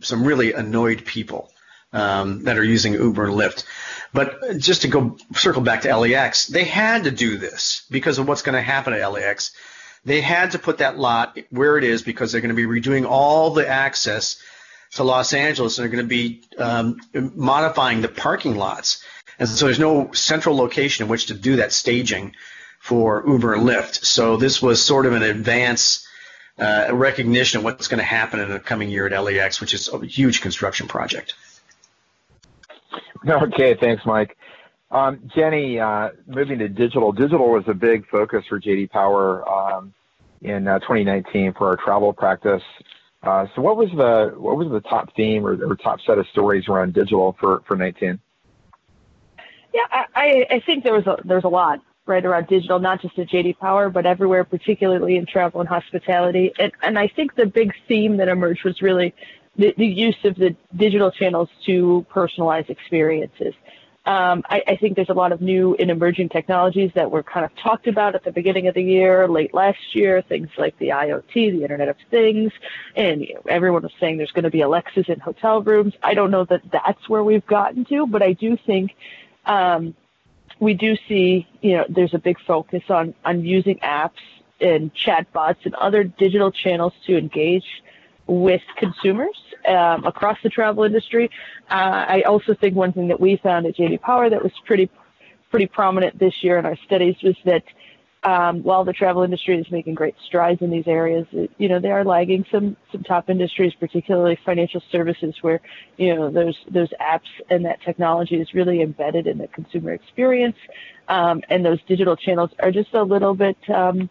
some 0.00 0.24
really 0.24 0.52
annoyed 0.52 1.04
people 1.04 1.50
um, 1.92 2.44
that 2.44 2.58
are 2.58 2.64
using 2.64 2.94
Uber 2.94 3.26
and 3.26 3.34
Lyft. 3.34 3.64
But 4.12 4.58
just 4.58 4.82
to 4.82 4.88
go 4.88 5.16
circle 5.34 5.62
back 5.62 5.82
to 5.82 5.96
LAX, 5.96 6.46
they 6.46 6.64
had 6.64 7.04
to 7.04 7.10
do 7.10 7.36
this 7.36 7.86
because 7.90 8.18
of 8.18 8.28
what's 8.28 8.42
going 8.42 8.54
to 8.54 8.62
happen 8.62 8.92
at 8.92 9.06
LAX. 9.06 9.52
They 10.04 10.20
had 10.20 10.52
to 10.52 10.58
put 10.58 10.78
that 10.78 10.98
lot 10.98 11.38
where 11.50 11.78
it 11.78 11.84
is 11.84 12.02
because 12.02 12.30
they're 12.30 12.40
going 12.40 12.54
to 12.54 12.68
be 12.68 12.80
redoing 12.80 13.06
all 13.06 13.50
the 13.50 13.66
access 13.66 14.36
to 14.92 15.02
Los 15.02 15.32
Angeles 15.32 15.78
and 15.78 15.84
they're 15.84 15.96
going 15.96 16.04
to 16.04 16.08
be 16.08 16.42
um, 16.58 17.00
modifying 17.34 18.02
the 18.02 18.08
parking 18.08 18.56
lots. 18.56 19.02
And 19.38 19.48
so 19.48 19.64
there's 19.64 19.78
no 19.78 20.12
central 20.12 20.56
location 20.56 21.04
in 21.04 21.10
which 21.10 21.26
to 21.26 21.34
do 21.34 21.56
that 21.56 21.72
staging 21.72 22.34
for 22.84 23.24
Uber 23.26 23.54
and 23.54 23.62
Lyft. 23.66 24.04
So 24.04 24.36
this 24.36 24.60
was 24.60 24.84
sort 24.84 25.06
of 25.06 25.14
an 25.14 25.22
advance 25.22 26.06
uh, 26.58 26.88
recognition 26.92 27.56
of 27.56 27.64
what's 27.64 27.88
going 27.88 27.98
to 27.98 28.04
happen 28.04 28.40
in 28.40 28.50
the 28.50 28.60
coming 28.60 28.90
year 28.90 29.06
at 29.06 29.24
LAX, 29.24 29.58
which 29.58 29.72
is 29.72 29.88
a 29.88 30.04
huge 30.04 30.42
construction 30.42 30.86
project. 30.86 31.32
Okay, 33.26 33.74
thanks, 33.74 34.04
Mike. 34.04 34.36
Um, 34.90 35.30
Jenny, 35.34 35.80
uh, 35.80 36.10
moving 36.26 36.58
to 36.58 36.68
digital. 36.68 37.10
Digital 37.10 37.48
was 37.48 37.64
a 37.68 37.72
big 37.72 38.06
focus 38.08 38.44
for 38.50 38.60
JD 38.60 38.90
Power 38.90 39.48
um, 39.48 39.94
in 40.42 40.68
uh, 40.68 40.78
2019 40.80 41.54
for 41.54 41.68
our 41.68 41.76
travel 41.76 42.12
practice. 42.12 42.62
Uh, 43.22 43.46
so, 43.56 43.62
what 43.62 43.78
was 43.78 43.88
the 43.92 44.34
what 44.38 44.58
was 44.58 44.68
the 44.70 44.82
top 44.82 45.16
theme 45.16 45.46
or, 45.46 45.56
or, 45.66 45.74
top 45.74 46.02
set 46.02 46.18
of 46.18 46.26
stories 46.26 46.68
around 46.68 46.92
digital 46.92 47.34
for 47.40 47.62
for 47.66 47.78
19? 47.78 48.20
Yeah, 49.72 49.80
I, 50.14 50.46
I 50.50 50.60
think 50.66 50.84
there 50.84 50.92
was 50.92 51.06
a 51.06 51.16
there's 51.24 51.44
a 51.44 51.48
lot. 51.48 51.80
Right 52.06 52.24
around 52.24 52.46
digital, 52.48 52.78
not 52.78 53.00
just 53.00 53.18
at 53.18 53.28
JD 53.28 53.58
Power, 53.58 53.88
but 53.88 54.04
everywhere, 54.06 54.44
particularly 54.44 55.16
in 55.16 55.26
travel 55.26 55.60
and 55.60 55.68
hospitality. 55.68 56.52
And, 56.58 56.72
and 56.82 56.98
I 56.98 57.08
think 57.08 57.34
the 57.34 57.46
big 57.46 57.72
theme 57.88 58.18
that 58.18 58.28
emerged 58.28 58.64
was 58.64 58.82
really 58.82 59.14
the, 59.56 59.74
the 59.76 59.86
use 59.86 60.16
of 60.24 60.34
the 60.36 60.54
digital 60.76 61.10
channels 61.10 61.48
to 61.66 62.04
personalize 62.12 62.68
experiences. 62.68 63.54
Um, 64.06 64.42
I, 64.50 64.62
I, 64.66 64.76
think 64.76 64.96
there's 64.96 65.08
a 65.08 65.14
lot 65.14 65.32
of 65.32 65.40
new 65.40 65.76
and 65.76 65.90
emerging 65.90 66.28
technologies 66.28 66.90
that 66.94 67.10
were 67.10 67.22
kind 67.22 67.46
of 67.46 67.56
talked 67.56 67.86
about 67.86 68.14
at 68.14 68.22
the 68.22 68.32
beginning 68.32 68.68
of 68.68 68.74
the 68.74 68.82
year, 68.82 69.26
late 69.26 69.54
last 69.54 69.78
year, 69.94 70.20
things 70.20 70.50
like 70.58 70.78
the 70.78 70.88
IoT, 70.88 71.32
the 71.32 71.62
Internet 71.62 71.88
of 71.88 71.96
Things, 72.10 72.52
and 72.94 73.22
you 73.22 73.32
know, 73.32 73.40
everyone 73.48 73.82
was 73.82 73.92
saying 73.98 74.18
there's 74.18 74.30
going 74.32 74.44
to 74.44 74.50
be 74.50 74.60
Alexas 74.60 75.06
in 75.08 75.20
hotel 75.20 75.62
rooms. 75.62 75.94
I 76.02 76.12
don't 76.12 76.30
know 76.30 76.44
that 76.44 76.60
that's 76.70 77.08
where 77.08 77.24
we've 77.24 77.46
gotten 77.46 77.86
to, 77.86 78.06
but 78.06 78.22
I 78.22 78.34
do 78.34 78.58
think 78.66 78.90
um, 79.46 79.94
we 80.60 80.74
do 80.74 80.96
see, 81.08 81.46
you 81.60 81.76
know, 81.76 81.84
there's 81.88 82.14
a 82.14 82.18
big 82.18 82.38
focus 82.46 82.82
on 82.88 83.14
on 83.24 83.44
using 83.44 83.78
apps 83.78 84.22
and 84.60 84.92
chatbots 84.94 85.64
and 85.64 85.74
other 85.74 86.04
digital 86.04 86.50
channels 86.50 86.92
to 87.06 87.16
engage 87.16 87.66
with 88.26 88.62
consumers 88.76 89.36
um, 89.68 90.04
across 90.04 90.38
the 90.42 90.48
travel 90.48 90.84
industry. 90.84 91.30
Uh, 91.70 92.04
I 92.08 92.22
also 92.22 92.54
think 92.54 92.74
one 92.74 92.92
thing 92.92 93.08
that 93.08 93.20
we 93.20 93.36
found 93.36 93.66
at 93.66 93.76
JD 93.76 94.00
Power 94.00 94.30
that 94.30 94.42
was 94.42 94.52
pretty 94.64 94.90
pretty 95.50 95.66
prominent 95.66 96.18
this 96.18 96.42
year 96.42 96.58
in 96.58 96.66
our 96.66 96.76
studies 96.84 97.14
was 97.22 97.36
that 97.44 97.62
um, 98.24 98.62
while 98.62 98.84
the 98.84 98.92
travel 98.94 99.22
industry 99.22 99.58
is 99.58 99.70
making 99.70 99.94
great 99.94 100.14
strides 100.26 100.62
in 100.62 100.70
these 100.70 100.86
areas, 100.86 101.26
it, 101.32 101.50
you 101.58 101.68
know 101.68 101.78
they 101.78 101.90
are 101.90 102.04
lagging 102.04 102.44
some 102.50 102.76
some 102.90 103.02
top 103.02 103.28
industries, 103.28 103.74
particularly 103.78 104.38
financial 104.46 104.82
services, 104.90 105.34
where 105.42 105.60
you 105.98 106.14
know 106.14 106.30
those 106.30 106.56
those 106.70 106.88
apps 107.00 107.28
and 107.50 107.66
that 107.66 107.82
technology 107.82 108.36
is 108.36 108.54
really 108.54 108.80
embedded 108.80 109.26
in 109.26 109.36
the 109.36 109.46
consumer 109.48 109.92
experience, 109.92 110.56
um, 111.08 111.42
and 111.50 111.64
those 111.64 111.78
digital 111.86 112.16
channels 112.16 112.50
are 112.60 112.70
just 112.70 112.94
a 112.94 113.02
little 113.02 113.34
bit 113.34 113.58
um, 113.68 114.08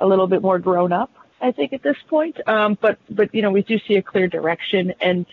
a 0.00 0.06
little 0.06 0.26
bit 0.26 0.42
more 0.42 0.58
grown 0.58 0.92
up. 0.92 1.12
I 1.40 1.52
think 1.52 1.72
at 1.72 1.82
this 1.82 1.96
point. 2.08 2.36
Um, 2.48 2.76
but 2.80 2.98
but 3.08 3.32
you 3.34 3.42
know 3.42 3.52
we 3.52 3.62
do 3.62 3.78
see 3.86 3.94
a 3.94 4.02
clear 4.02 4.26
direction, 4.26 4.94
and 5.00 5.26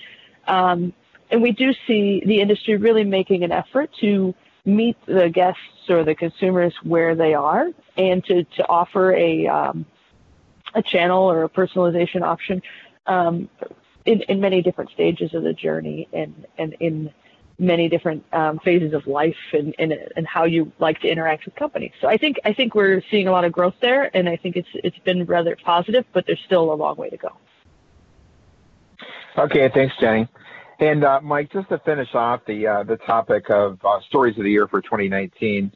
um, 0.47 0.93
and 1.31 1.41
we 1.41 1.53
do 1.53 1.73
see 1.87 2.21
the 2.23 2.39
industry 2.41 2.77
really 2.77 3.03
making 3.03 3.43
an 3.43 3.51
effort 3.51 3.89
to 4.01 4.35
meet 4.65 4.97
the 5.05 5.29
guests 5.29 5.89
or 5.89 6.03
the 6.03 6.15
consumers 6.15 6.73
where 6.83 7.15
they 7.15 7.33
are, 7.33 7.67
and 7.97 8.23
to 8.25 8.43
to 8.43 8.67
offer 8.67 9.13
a 9.13 9.47
um, 9.47 9.85
a 10.73 10.81
channel 10.81 11.29
or 11.29 11.43
a 11.43 11.49
personalization 11.49 12.21
option 12.21 12.61
um, 13.07 13.49
in 14.05 14.21
in 14.23 14.39
many 14.39 14.61
different 14.61 14.91
stages 14.91 15.33
of 15.33 15.43
the 15.43 15.53
journey, 15.53 16.07
and 16.13 16.45
and 16.57 16.75
in 16.79 17.11
many 17.61 17.87
different 17.87 18.25
um, 18.33 18.59
phases 18.59 18.91
of 18.93 19.05
life 19.05 19.35
and, 19.53 19.75
and, 19.77 19.93
and 20.15 20.25
how 20.25 20.45
you 20.45 20.71
like 20.79 20.99
to 20.99 21.07
interact 21.07 21.45
with 21.45 21.55
companies. 21.55 21.91
So 22.01 22.07
I 22.07 22.17
think 22.17 22.37
I 22.43 22.53
think 22.53 22.73
we're 22.73 23.03
seeing 23.11 23.27
a 23.27 23.31
lot 23.31 23.45
of 23.45 23.51
growth 23.51 23.75
there, 23.81 24.09
and 24.15 24.27
I 24.27 24.35
think 24.35 24.55
it's 24.55 24.67
it's 24.73 24.97
been 24.99 25.25
rather 25.25 25.55
positive, 25.63 26.05
but 26.11 26.25
there's 26.25 26.41
still 26.45 26.73
a 26.73 26.75
long 26.75 26.95
way 26.95 27.09
to 27.09 27.17
go. 27.17 27.29
Okay, 29.37 29.69
thanks, 29.73 29.95
Jenny. 29.99 30.27
And 30.81 31.05
uh, 31.05 31.21
Mike, 31.21 31.51
just 31.53 31.69
to 31.69 31.77
finish 31.79 32.13
off 32.13 32.41
the 32.45 32.67
uh, 32.67 32.83
the 32.83 32.97
topic 32.97 33.49
of 33.49 33.79
uh, 33.85 34.01
stories 34.07 34.37
of 34.37 34.43
the 34.43 34.51
year 34.51 34.67
for 34.67 34.81
2019, 34.81 35.71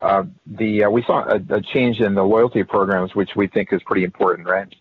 uh, 0.00 0.24
the 0.46 0.84
uh, 0.84 0.90
we 0.90 1.02
saw 1.02 1.24
a, 1.24 1.40
a, 1.48 1.60
change 1.60 1.98
in 1.98 2.14
the 2.14 2.22
loyalty 2.22 2.62
programs, 2.62 3.14
which 3.14 3.30
we 3.34 3.48
think 3.48 3.72
is 3.72 3.82
pretty 3.84 4.04
important, 4.04 4.46
right? 4.46 4.72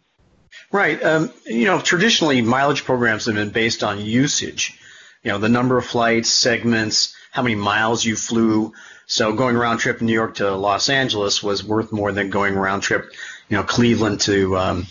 Right. 0.71 1.01
Um, 1.01 1.31
you 1.45 1.65
know, 1.65 1.79
traditionally 1.79 2.41
mileage 2.41 2.83
programs 2.83 3.25
have 3.25 3.35
been 3.35 3.49
based 3.49 3.83
on 3.83 3.99
usage 3.99 4.79
you 5.23 5.31
know, 5.31 5.37
the 5.37 5.49
number 5.49 5.77
of 5.77 5.85
flights, 5.85 6.29
segments, 6.29 7.15
how 7.31 7.41
many 7.41 7.55
miles 7.55 8.05
you 8.05 8.15
flew. 8.15 8.73
So 9.05 9.33
going 9.33 9.57
round 9.57 9.79
trip 9.79 10.01
New 10.01 10.13
York 10.13 10.35
to 10.35 10.55
Los 10.55 10.89
Angeles 10.89 11.43
was 11.43 11.63
worth 11.63 11.91
more 11.91 12.11
than 12.11 12.29
going 12.29 12.55
round 12.55 12.83
trip, 12.83 13.11
you 13.49 13.57
know, 13.57 13.63
Cleveland 13.63 14.21
to 14.21 14.57
um, 14.57 14.87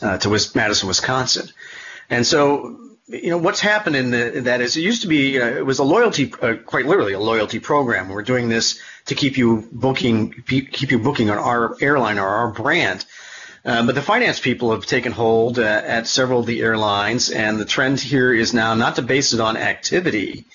uh, 0.00 0.18
to 0.18 0.28
Madison, 0.28 0.88
Wisconsin. 0.88 1.48
And 2.10 2.26
so, 2.26 2.76
you 3.08 3.30
know, 3.30 3.38
what's 3.38 3.60
happened 3.60 3.96
in, 3.96 4.10
the, 4.10 4.42
that 4.42 4.60
is 4.60 4.76
it 4.76 4.82
used 4.82 5.02
to 5.02 5.08
be 5.08 5.40
uh, 5.40 5.46
it 5.46 5.66
was 5.66 5.78
a 5.78 5.84
loyalty, 5.84 6.32
uh, 6.40 6.54
quite 6.64 6.86
literally 6.86 7.12
a 7.12 7.20
loyalty 7.20 7.58
program. 7.58 8.08
We're 8.08 8.22
doing 8.22 8.48
this 8.48 8.80
to 9.06 9.14
keep 9.14 9.36
you 9.36 9.68
booking, 9.72 10.32
keep 10.46 10.90
you 10.90 10.98
booking 10.98 11.30
on 11.30 11.38
our 11.38 11.76
airline 11.80 12.18
or 12.18 12.28
our 12.28 12.50
brand. 12.50 13.04
Uh, 13.64 13.86
but 13.86 13.94
the 13.94 14.02
finance 14.02 14.40
people 14.40 14.72
have 14.72 14.86
taken 14.86 15.12
hold 15.12 15.58
uh, 15.58 15.62
at 15.62 16.06
several 16.06 16.40
of 16.40 16.46
the 16.46 16.60
airlines, 16.60 17.30
and 17.30 17.60
the 17.60 17.64
trend 17.64 18.00
here 18.00 18.34
is 18.34 18.52
now 18.52 18.74
not 18.74 18.96
to 18.96 19.02
base 19.02 19.32
it 19.32 19.40
on 19.40 19.56
activity 19.56 20.46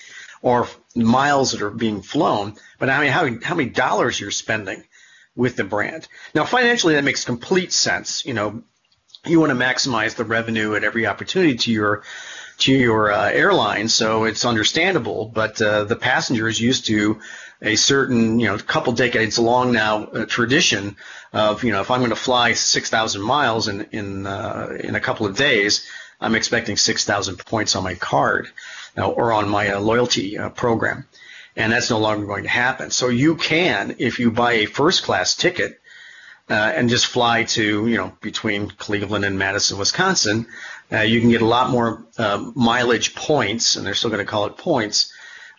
or 0.42 0.68
miles 0.94 1.52
that 1.52 1.62
are 1.62 1.70
being 1.70 2.02
flown, 2.02 2.54
but 2.78 2.88
how 2.88 2.98
many, 2.98 3.10
how, 3.10 3.28
how 3.42 3.54
many 3.54 3.70
dollars 3.70 4.20
you're 4.20 4.30
spending 4.30 4.84
with 5.34 5.56
the 5.56 5.64
brand. 5.64 6.06
Now, 6.34 6.44
financially, 6.44 6.94
that 6.94 7.04
makes 7.04 7.24
complete 7.24 7.72
sense. 7.72 8.26
You 8.26 8.34
know, 8.34 8.62
you 9.24 9.40
want 9.40 9.50
to 9.50 9.56
maximize 9.56 10.16
the 10.16 10.24
revenue 10.24 10.74
at 10.74 10.84
every 10.84 11.06
opportunity 11.06 11.56
to 11.56 11.72
your 11.72 12.02
to 12.58 12.72
your 12.72 13.12
uh, 13.12 13.30
airline, 13.30 13.88
so 13.88 14.24
it's 14.24 14.44
understandable. 14.44 15.26
But 15.26 15.60
uh, 15.62 15.84
the 15.84 15.96
is 16.48 16.60
used 16.60 16.86
to 16.86 17.20
a 17.62 17.76
certain, 17.76 18.38
you 18.40 18.46
know, 18.46 18.58
couple 18.58 18.92
decades 18.92 19.38
long 19.38 19.72
now 19.72 20.04
uh, 20.04 20.26
tradition 20.26 20.96
of, 21.32 21.64
you 21.64 21.72
know, 21.72 21.80
if 21.80 21.90
I'm 21.90 22.00
going 22.00 22.10
to 22.10 22.16
fly 22.16 22.52
6,000 22.52 23.22
miles 23.22 23.68
in 23.68 23.82
in 23.92 24.26
uh, 24.26 24.76
in 24.80 24.94
a 24.94 25.00
couple 25.00 25.26
of 25.26 25.36
days, 25.36 25.86
I'm 26.20 26.34
expecting 26.34 26.76
6,000 26.76 27.38
points 27.38 27.76
on 27.76 27.84
my 27.84 27.94
card 27.94 28.48
uh, 28.96 29.08
or 29.08 29.32
on 29.32 29.48
my 29.48 29.70
uh, 29.70 29.80
loyalty 29.80 30.36
program, 30.56 31.06
and 31.54 31.72
that's 31.72 31.90
no 31.90 31.98
longer 31.98 32.26
going 32.26 32.44
to 32.44 32.50
happen. 32.50 32.90
So 32.90 33.08
you 33.08 33.36
can, 33.36 33.96
if 33.98 34.18
you 34.18 34.30
buy 34.30 34.54
a 34.54 34.66
first 34.66 35.04
class 35.04 35.36
ticket. 35.36 35.80
Uh, 36.50 36.54
and 36.54 36.88
just 36.88 37.06
fly 37.06 37.44
to, 37.44 37.86
you 37.86 37.96
know, 37.98 38.10
between 38.22 38.70
Cleveland 38.70 39.24
and 39.24 39.38
Madison, 39.38 39.76
Wisconsin, 39.76 40.46
you 40.90 41.20
can 41.20 41.30
get 41.30 41.42
a 41.42 41.46
lot 41.46 41.68
more 41.68 42.06
mileage 42.54 43.14
points, 43.14 43.76
and 43.76 43.84
they're 43.84 43.94
still 43.94 44.08
going 44.08 44.24
to 44.24 44.30
call 44.30 44.46
it 44.46 44.56
points, 44.56 45.12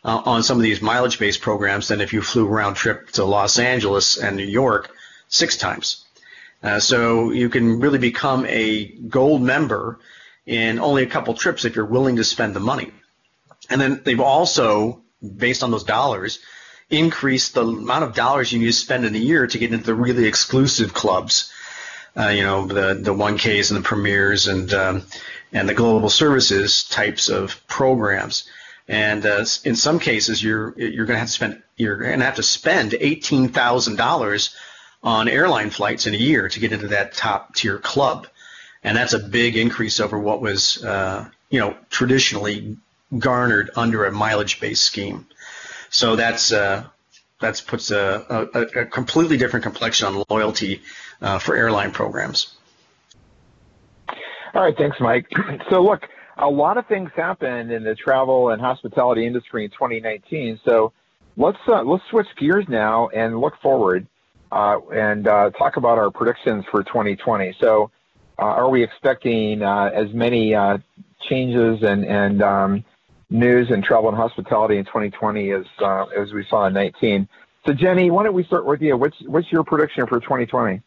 uh, 0.04 0.22
on 0.26 0.44
some 0.44 0.58
of 0.58 0.64
these 0.64 0.82
mileage-based 0.82 1.42
programs 1.42 1.88
than 1.90 2.02
if 2.02 2.14
you 2.14 2.22
flew 2.22 2.46
round 2.46 2.76
trip 2.76 3.12
to 3.12 3.24
Los 3.24 3.60
Angeles 3.60 4.18
and 4.18 4.38
New 4.38 4.46
York 4.46 4.92
six 5.28 5.58
times. 5.58 6.06
Uh, 6.64 6.80
so 6.80 7.32
you 7.32 7.50
can 7.50 7.80
really 7.80 8.00
become 8.00 8.46
a 8.48 8.86
gold 8.86 9.42
member 9.42 10.00
in 10.46 10.80
only 10.80 11.04
a 11.04 11.08
couple 11.08 11.34
trips 11.34 11.66
if 11.66 11.76
you're 11.76 11.86
willing 11.86 12.16
to 12.16 12.24
spend 12.24 12.56
the 12.56 12.60
money. 12.60 12.92
And 13.70 13.80
then 13.80 14.02
they've 14.04 14.20
also, 14.20 15.04
based 15.22 15.64
on 15.64 15.72
those 15.72 15.84
dollars, 15.84 16.40
increased 16.90 17.54
the 17.54 17.66
amount 17.66 18.04
of 18.04 18.16
dollars 18.16 18.52
you 18.52 18.60
need 18.60 18.66
to 18.66 18.74
spend 18.74 19.06
in 19.06 19.16
a 19.16 19.20
year 19.20 19.48
to 19.48 19.58
get 19.58 19.74
into 19.74 19.86
the 19.86 19.96
really 19.96 20.26
exclusive 20.26 20.94
clubs. 20.94 21.52
Uh, 22.18 22.30
you 22.30 22.44
know, 22.44 22.66
the 22.66 22.96
the 22.96 23.14
1Ks 23.14 23.72
and 23.72 23.80
the 23.80 23.88
premiers 23.88 24.48
and 24.48 24.74
um, 24.74 25.04
and 25.54 25.70
the 25.70 25.74
global 25.74 26.10
services 26.10 26.84
types 26.84 27.30
of 27.30 27.66
programs. 27.68 28.50
And 28.88 29.26
uh, 29.26 29.46
in 29.64 29.76
some 29.76 30.00
cases, 30.00 30.44
you're 30.44 30.74
you're 30.78 31.06
going 31.06 31.16
to 31.16 31.20
have 31.20 31.28
to 31.28 31.34
spend 31.34 31.62
you're 31.78 31.98
going 31.98 32.20
to 32.20 32.26
have 32.26 32.36
to 32.36 32.44
spend 32.44 32.96
eighteen 33.00 33.50
thousand 33.50 33.98
dollars 33.98 34.56
on 35.04 35.28
airline 35.28 35.70
flights 35.70 36.08
in 36.08 36.16
a 36.16 36.18
year 36.18 36.50
to 36.50 36.60
get 36.60 36.74
into 36.74 36.88
that 36.88 37.14
top 37.14 37.54
tier 37.54 37.78
club, 37.78 38.28
and 38.84 38.98
that's 38.98 39.14
a 39.14 39.20
big 39.20 39.56
increase 39.56 40.00
over 40.00 40.18
what 40.18 40.42
was 40.42 40.84
uh, 40.84 41.30
you 41.52 41.60
know 41.60 41.76
traditionally 41.92 42.78
garnered 43.18 43.70
under 43.76 44.06
a 44.06 44.12
mileage 44.12 44.60
based 44.60 44.84
scheme. 44.84 45.28
So 45.90 46.16
that's 46.16 46.52
uh, 46.52 46.86
that's 47.40 47.62
puts 47.62 47.92
a, 47.92 48.48
a, 48.54 48.82
a, 48.82 48.86
completely 48.86 49.38
different 49.38 49.64
complexion 49.64 50.08
on 50.08 50.24
loyalty 50.30 50.82
uh, 51.22 51.40
for 51.40 51.56
airline 51.56 51.92
programs. 51.92 52.56
All 54.54 54.64
right, 54.64 54.76
thanks, 54.78 54.98
Mike. 55.00 55.28
So 55.70 55.82
look 55.84 56.02
a 56.38 56.50
lot 56.50 56.78
of 56.78 56.88
things 56.88 57.12
happened 57.16 57.72
in 57.72 57.84
the 57.84 57.96
travel 57.96 58.50
and 58.50 58.62
hospitality 58.62 59.26
industry 59.26 59.66
in 59.66 59.72
2019. 59.72 60.60
So 60.66 60.94
let's 61.38 61.58
uh, 61.68 61.84
let's 61.84 62.04
switch 62.10 62.28
gears 62.38 62.66
now 62.68 63.10
and 63.10 63.40
look 63.40 63.54
forward 63.62 64.08
uh, 64.52 64.80
and 64.94 65.28
uh, 65.28 65.52
talk 65.52 65.78
about 65.78 65.98
our 65.98 66.10
predictions 66.10 66.66
for 66.72 66.84
2020. 66.84 67.56
So 67.60 67.92
uh, 68.38 68.44
are 68.44 68.70
we 68.70 68.84
expecting 68.84 69.62
uh, 69.62 69.92
as 69.94 70.12
many 70.14 70.56
uh, 70.56 70.78
changes 71.28 71.84
and 71.84 72.06
and 72.06 72.42
um, 72.42 72.86
news 73.30 73.70
and 73.72 73.84
travel 73.84 74.10
and 74.10 74.18
hospitality 74.18 74.78
in 74.78 74.86
2020 74.86 75.52
as 75.52 75.66
as 76.18 76.34
we 76.34 76.46
saw 76.50 76.68
in 76.68 76.74
19? 76.74 77.28
So 77.66 77.74
Jenny, 77.74 78.10
why 78.10 78.24
don't 78.24 78.34
we 78.34 78.44
start 78.44 78.66
with 78.66 78.82
you? 78.82 78.98
What's 78.98 79.18
what's 79.26 79.52
your 79.52 79.64
prediction 79.64 80.08
for 80.08 80.20
2020? 80.20 80.82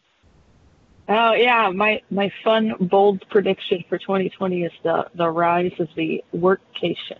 Oh 1.09 1.33
yeah, 1.33 1.69
my 1.69 2.01
my 2.09 2.31
fun 2.43 2.73
bold 2.79 3.25
prediction 3.29 3.83
for 3.89 3.97
2020 3.97 4.63
is 4.63 4.71
the 4.83 5.05
the 5.15 5.29
rise 5.29 5.73
of 5.79 5.89
the 5.95 6.23
workcation, 6.33 7.19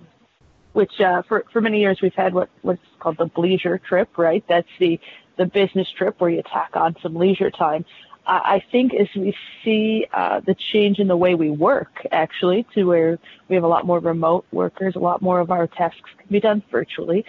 which 0.71 1.01
uh, 1.01 1.21
for 1.23 1.43
for 1.51 1.59
many 1.59 1.81
years 1.81 1.99
we've 2.01 2.13
had 2.13 2.33
what 2.33 2.49
what's 2.61 2.81
called 2.99 3.17
the 3.17 3.25
bleisure 3.25 3.81
trip, 3.83 4.17
right? 4.17 4.43
That's 4.47 4.67
the 4.79 4.99
the 5.37 5.45
business 5.45 5.87
trip 5.97 6.21
where 6.21 6.29
you 6.29 6.43
tack 6.43 6.71
on 6.75 6.95
some 7.01 7.15
leisure 7.15 7.51
time. 7.51 7.85
I 8.25 8.63
think 8.71 8.93
as 8.93 9.07
we 9.15 9.35
see 9.63 10.07
uh, 10.13 10.39
the 10.39 10.55
change 10.55 10.99
in 10.99 11.07
the 11.07 11.17
way 11.17 11.35
we 11.35 11.49
work, 11.49 12.05
actually, 12.11 12.65
to 12.73 12.85
where 12.85 13.19
we 13.49 13.55
have 13.55 13.63
a 13.63 13.67
lot 13.67 13.85
more 13.85 13.99
remote 13.99 14.45
workers, 14.51 14.95
a 14.95 14.99
lot 14.99 15.21
more 15.21 15.39
of 15.39 15.51
our 15.51 15.67
tasks 15.67 16.09
can 16.17 16.27
be 16.29 16.39
done 16.39 16.63
virtually. 16.71 17.25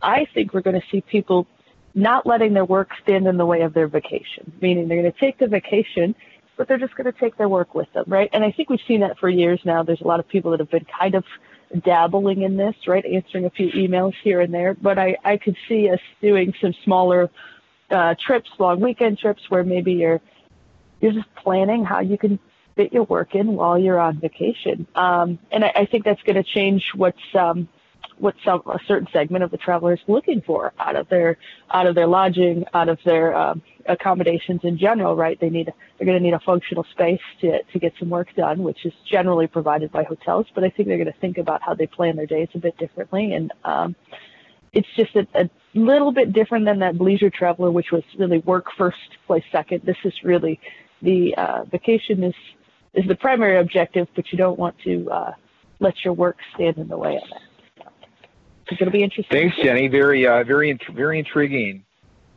I 0.00 0.26
think 0.32 0.54
we're 0.54 0.62
going 0.62 0.80
to 0.80 0.86
see 0.90 1.02
people 1.02 1.46
not 1.94 2.26
letting 2.26 2.54
their 2.54 2.64
work 2.64 2.90
stand 3.02 3.26
in 3.26 3.36
the 3.36 3.44
way 3.44 3.62
of 3.62 3.74
their 3.74 3.86
vacation, 3.86 4.50
meaning 4.62 4.88
they're 4.88 5.02
going 5.02 5.12
to 5.12 5.18
take 5.18 5.38
the 5.38 5.46
vacation, 5.46 6.14
but 6.56 6.68
they're 6.68 6.78
just 6.78 6.94
going 6.94 7.12
to 7.12 7.18
take 7.18 7.36
their 7.36 7.48
work 7.48 7.74
with 7.74 7.92
them, 7.92 8.04
right? 8.06 8.30
And 8.32 8.44
I 8.44 8.52
think 8.52 8.70
we've 8.70 8.80
seen 8.86 9.00
that 9.00 9.18
for 9.18 9.28
years 9.28 9.60
now. 9.64 9.82
There's 9.82 10.00
a 10.00 10.06
lot 10.06 10.20
of 10.20 10.28
people 10.28 10.52
that 10.52 10.60
have 10.60 10.70
been 10.70 10.86
kind 10.98 11.14
of 11.14 11.24
dabbling 11.84 12.42
in 12.42 12.56
this, 12.56 12.74
right? 12.86 13.04
Answering 13.04 13.44
a 13.44 13.50
few 13.50 13.70
emails 13.72 14.14
here 14.22 14.40
and 14.40 14.54
there, 14.54 14.74
but 14.74 14.98
I, 14.98 15.16
I 15.24 15.36
could 15.36 15.56
see 15.68 15.90
us 15.90 16.00
doing 16.20 16.54
some 16.60 16.74
smaller 16.84 17.30
uh, 17.90 18.14
trips, 18.24 18.50
long 18.58 18.80
weekend 18.80 19.18
trips 19.18 19.42
where 19.48 19.64
maybe 19.64 19.92
you're 19.92 20.20
you're 21.00 21.12
just 21.12 21.34
planning 21.36 21.84
how 21.84 22.00
you 22.00 22.18
can 22.18 22.38
fit 22.76 22.92
your 22.92 23.04
work 23.04 23.34
in 23.34 23.54
while 23.54 23.78
you're 23.78 23.98
on 23.98 24.20
vacation. 24.20 24.86
Um, 24.94 25.38
and 25.50 25.64
I, 25.64 25.72
I 25.74 25.86
think 25.86 26.04
that's 26.04 26.22
going 26.22 26.36
to 26.36 26.42
change 26.42 26.84
what's 26.94 27.18
um, 27.34 27.68
what 28.18 28.34
some 28.44 28.62
a 28.66 28.78
certain 28.86 29.08
segment 29.12 29.42
of 29.42 29.50
the 29.50 29.56
traveler 29.56 29.94
is 29.94 30.00
looking 30.06 30.42
for 30.42 30.72
out 30.78 30.94
of 30.96 31.08
their 31.08 31.38
out 31.70 31.86
of 31.86 31.94
their 31.94 32.06
lodging, 32.06 32.64
out 32.74 32.88
of 32.88 32.98
their 33.04 33.34
um, 33.34 33.62
accommodations 33.86 34.60
in 34.62 34.78
general. 34.78 35.16
Right? 35.16 35.38
They 35.40 35.50
need 35.50 35.72
they're 35.98 36.06
going 36.06 36.18
to 36.18 36.22
need 36.22 36.34
a 36.34 36.40
functional 36.40 36.84
space 36.92 37.20
to 37.40 37.62
to 37.62 37.78
get 37.78 37.94
some 37.98 38.10
work 38.10 38.28
done, 38.36 38.62
which 38.62 38.84
is 38.84 38.92
generally 39.10 39.46
provided 39.46 39.90
by 39.90 40.04
hotels. 40.04 40.46
But 40.54 40.64
I 40.64 40.70
think 40.70 40.88
they're 40.88 40.98
going 40.98 41.12
to 41.12 41.20
think 41.20 41.38
about 41.38 41.62
how 41.62 41.74
they 41.74 41.86
plan 41.86 42.16
their 42.16 42.26
days 42.26 42.48
a 42.54 42.58
bit 42.58 42.76
differently, 42.78 43.32
and 43.32 43.52
um, 43.64 43.96
it's 44.72 44.88
just 44.96 45.16
a, 45.16 45.26
a 45.34 45.50
little 45.74 46.12
bit 46.12 46.32
different 46.32 46.64
than 46.64 46.80
that 46.80 46.94
bleisure 46.94 47.32
traveler, 47.32 47.70
which 47.70 47.92
was 47.92 48.02
really 48.18 48.38
work 48.38 48.66
first, 48.76 48.98
play 49.26 49.44
second. 49.52 49.82
This 49.84 49.96
is 50.04 50.12
really 50.24 50.60
the 51.02 51.34
uh, 51.36 51.64
vacation 51.64 52.24
is 52.24 52.34
is 52.94 53.06
the 53.06 53.14
primary 53.14 53.58
objective, 53.58 54.08
but 54.16 54.32
you 54.32 54.38
don't 54.38 54.58
want 54.58 54.76
to 54.84 55.08
uh, 55.10 55.32
let 55.78 56.04
your 56.04 56.12
work 56.12 56.36
stand 56.54 56.76
in 56.78 56.88
the 56.88 56.98
way 56.98 57.16
of 57.16 57.22
that. 57.30 57.40
It's 58.66 58.78
going 58.78 58.90
to 58.90 58.96
be 58.96 59.02
interesting. 59.02 59.50
Thanks, 59.50 59.56
Jenny. 59.62 59.88
Very, 59.88 60.26
uh, 60.26 60.44
very, 60.44 60.78
very 60.92 61.18
intriguing. 61.18 61.84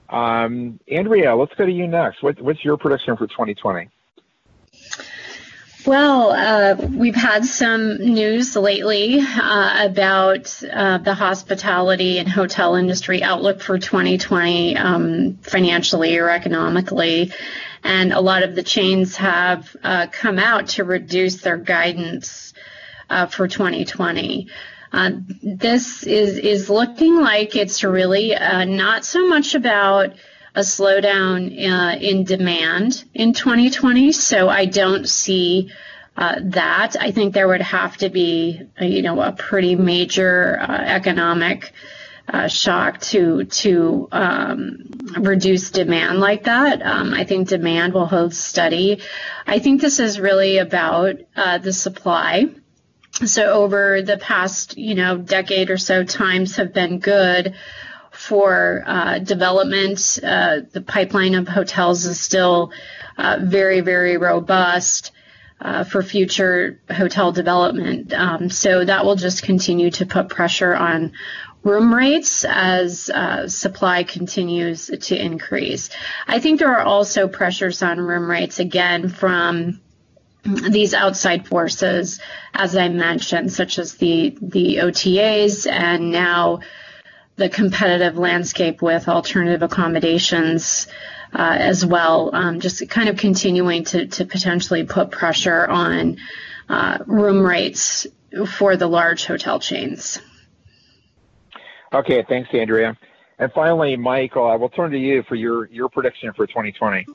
Um, 0.10 0.80
Andrea, 0.88 1.36
let's 1.36 1.54
go 1.56 1.66
to 1.66 1.72
you 1.72 1.88
next. 1.88 2.24
What, 2.24 2.42
what's 2.42 2.64
your 2.64 2.78
prediction 2.78 3.16
for 3.18 3.28
2020? 3.28 3.90
Well, 5.86 6.32
uh, 6.32 6.76
we've 6.76 7.16
had 7.16 7.44
some 7.44 7.98
news 7.98 8.56
lately 8.56 9.20
uh, 9.20 9.90
about 9.90 10.64
uh, 10.64 11.00
the 11.00 11.14
hospitality 11.14 12.20
and 12.20 12.30
hotel 12.30 12.76
industry 12.76 13.22
outlook 13.22 13.60
for 13.62 13.78
2020 13.78 14.78
um, 14.78 15.38
financially 15.42 16.18
or 16.18 16.30
economically. 16.30 17.34
And 17.84 18.14
a 18.14 18.22
lot 18.22 18.44
of 18.44 18.56
the 18.56 18.64
chains 18.64 19.18
have 19.18 19.76
uh, 19.84 20.08
come 20.10 20.40
out 20.40 20.70
to 20.70 20.86
reduce 20.86 21.42
their 21.42 21.58
guidance 21.58 22.54
uh, 23.10 23.26
for 23.26 23.50
2020. 23.50 24.48
Uh, 24.94 25.12
this 25.42 26.04
is, 26.04 26.38
is 26.38 26.70
looking 26.70 27.18
like 27.20 27.58
it's 27.58 27.84
really 27.84 28.34
not 28.40 29.04
so 29.04 29.28
much 29.28 29.54
about 29.54 30.14
a 30.56 30.62
slowdown 30.62 31.48
uh, 31.68 31.98
in 31.98 32.24
demand 32.24 33.04
in 33.14 33.34
2020. 33.34 34.12
So 34.12 34.50
I 34.50 34.66
don't 34.66 35.08
see 35.08 35.72
uh, 36.16 36.36
that. 36.42 36.96
I 37.00 37.12
think 37.12 37.34
there 37.34 37.48
would 37.48 37.62
have 37.62 37.98
to 37.98 38.10
be, 38.10 38.62
a, 38.80 38.86
you 38.86 39.02
know, 39.02 39.22
a 39.22 39.32
pretty 39.32 39.76
major 39.76 40.60
uh, 40.60 40.72
economic 40.72 41.74
uh, 42.28 42.48
shock 42.48 43.02
to 43.02 43.44
to 43.44 44.08
um, 44.12 44.86
reduce 45.18 45.72
demand 45.72 46.20
like 46.20 46.46
that. 46.46 46.82
Um, 46.82 47.14
I 47.14 47.26
think 47.26 47.50
demand 47.50 47.94
will 47.94 48.06
hold 48.06 48.34
steady. 48.34 49.02
I 49.46 49.60
think 49.60 49.82
this 49.82 50.00
is 50.00 50.20
really 50.20 50.58
about 50.60 51.16
uh, 51.36 51.58
the 51.58 51.74
supply. 51.74 52.46
So 53.26 53.52
over 53.52 54.02
the 54.02 54.18
past, 54.18 54.78
you 54.78 54.96
know, 54.96 55.18
decade 55.18 55.70
or 55.70 55.78
so, 55.78 56.04
times 56.04 56.56
have 56.56 56.74
been 56.74 57.00
good 57.00 57.56
for 58.24 58.84
uh, 58.86 59.20
development. 59.20 60.18
Uh, 60.24 60.62
the 60.72 60.82
pipeline 60.82 61.36
of 61.36 61.46
hotels 61.48 62.06
is 62.06 62.20
still 62.22 62.72
uh, 63.18 63.38
very, 63.42 63.82
very 63.82 64.16
robust 64.16 65.12
uh, 65.60 65.84
for 65.84 66.02
future 66.02 66.80
hotel 66.90 67.34
development. 67.34 68.14
Um, 68.14 68.50
so 68.50 68.86
that 68.86 69.04
will 69.04 69.18
just 69.18 69.44
continue 69.44 69.92
to 69.92 70.06
put 70.06 70.30
pressure 70.30 70.74
on 70.74 71.12
room 71.64 71.94
rates 71.94 72.46
as 72.46 73.10
uh, 73.10 73.50
supply 73.50 74.04
continues 74.04 74.88
to 74.88 75.22
increase. 75.22 75.90
I 76.26 76.40
think 76.40 76.60
there 76.60 76.74
are 76.74 76.86
also 76.86 77.28
pressures 77.28 77.84
on 77.84 78.00
room 78.00 78.30
rates 78.30 78.60
again 78.60 79.10
from 79.10 79.82
these 80.44 80.94
outside 80.94 81.48
forces, 81.48 82.22
as 82.54 82.76
I 82.76 82.88
mentioned, 82.88 83.52
such 83.52 83.80
as 83.80 83.96
the 83.96 84.38
the 84.42 84.78
OTAs 84.78 85.70
and 85.70 86.12
now 86.12 86.60
the 87.36 87.50
competitive 87.50 88.18
landscape 88.18 88.82
with 88.82 89.08
alternative 89.08 89.64
accommodations 89.64 90.88
uh, 91.34 91.58
as 91.60 91.86
well, 91.86 92.30
um, 92.34 92.60
just 92.60 92.88
kind 92.90 93.10
of 93.10 93.18
continuing 93.18 93.84
to, 93.86 94.06
to 94.06 94.26
potentially 94.26 94.84
put 94.84 95.10
pressure 95.12 95.68
on 95.68 96.18
uh, 96.70 97.00
room 97.08 97.42
rates 97.44 98.06
for 98.58 98.78
the 98.78 98.88
large 98.88 99.26
hotel 99.26 99.60
chains. 99.60 100.20
Okay, 101.92 102.24
thanks, 102.28 102.50
Andrea. 102.54 102.98
And 103.40 103.52
finally, 103.52 103.98
Michael, 103.98 104.48
I 104.48 104.56
will 104.56 104.70
turn 104.70 104.92
to 104.92 104.98
you 104.98 105.24
for 105.24 105.36
your, 105.36 105.66
your 105.70 105.90
prediction 105.90 106.34
for 106.34 106.46
2020. 106.46 107.06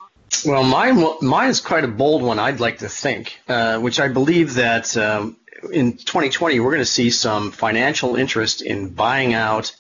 Well, 0.45 0.63
mine, 0.63 1.05
mine 1.23 1.51
is 1.51 1.61
quite 1.61 1.85
a 1.85 1.89
bold 1.89 2.23
one, 2.23 2.39
I'd 2.39 2.61
like 2.61 2.79
to 2.79 2.89
think, 2.89 3.41
uh, 3.49 3.79
which 3.79 3.99
I 3.99 4.09
believe 4.09 4.55
that 4.55 4.97
um, 4.97 5.37
in 5.73 5.95
2020 5.97 6.61
we're 6.61 6.71
going 6.71 6.79
to 6.79 6.85
see 6.85 7.11
some 7.11 7.51
financial 7.51 8.17
interest 8.17 8.63
in 8.63 8.91
buying 8.91 9.35
out 9.35 9.75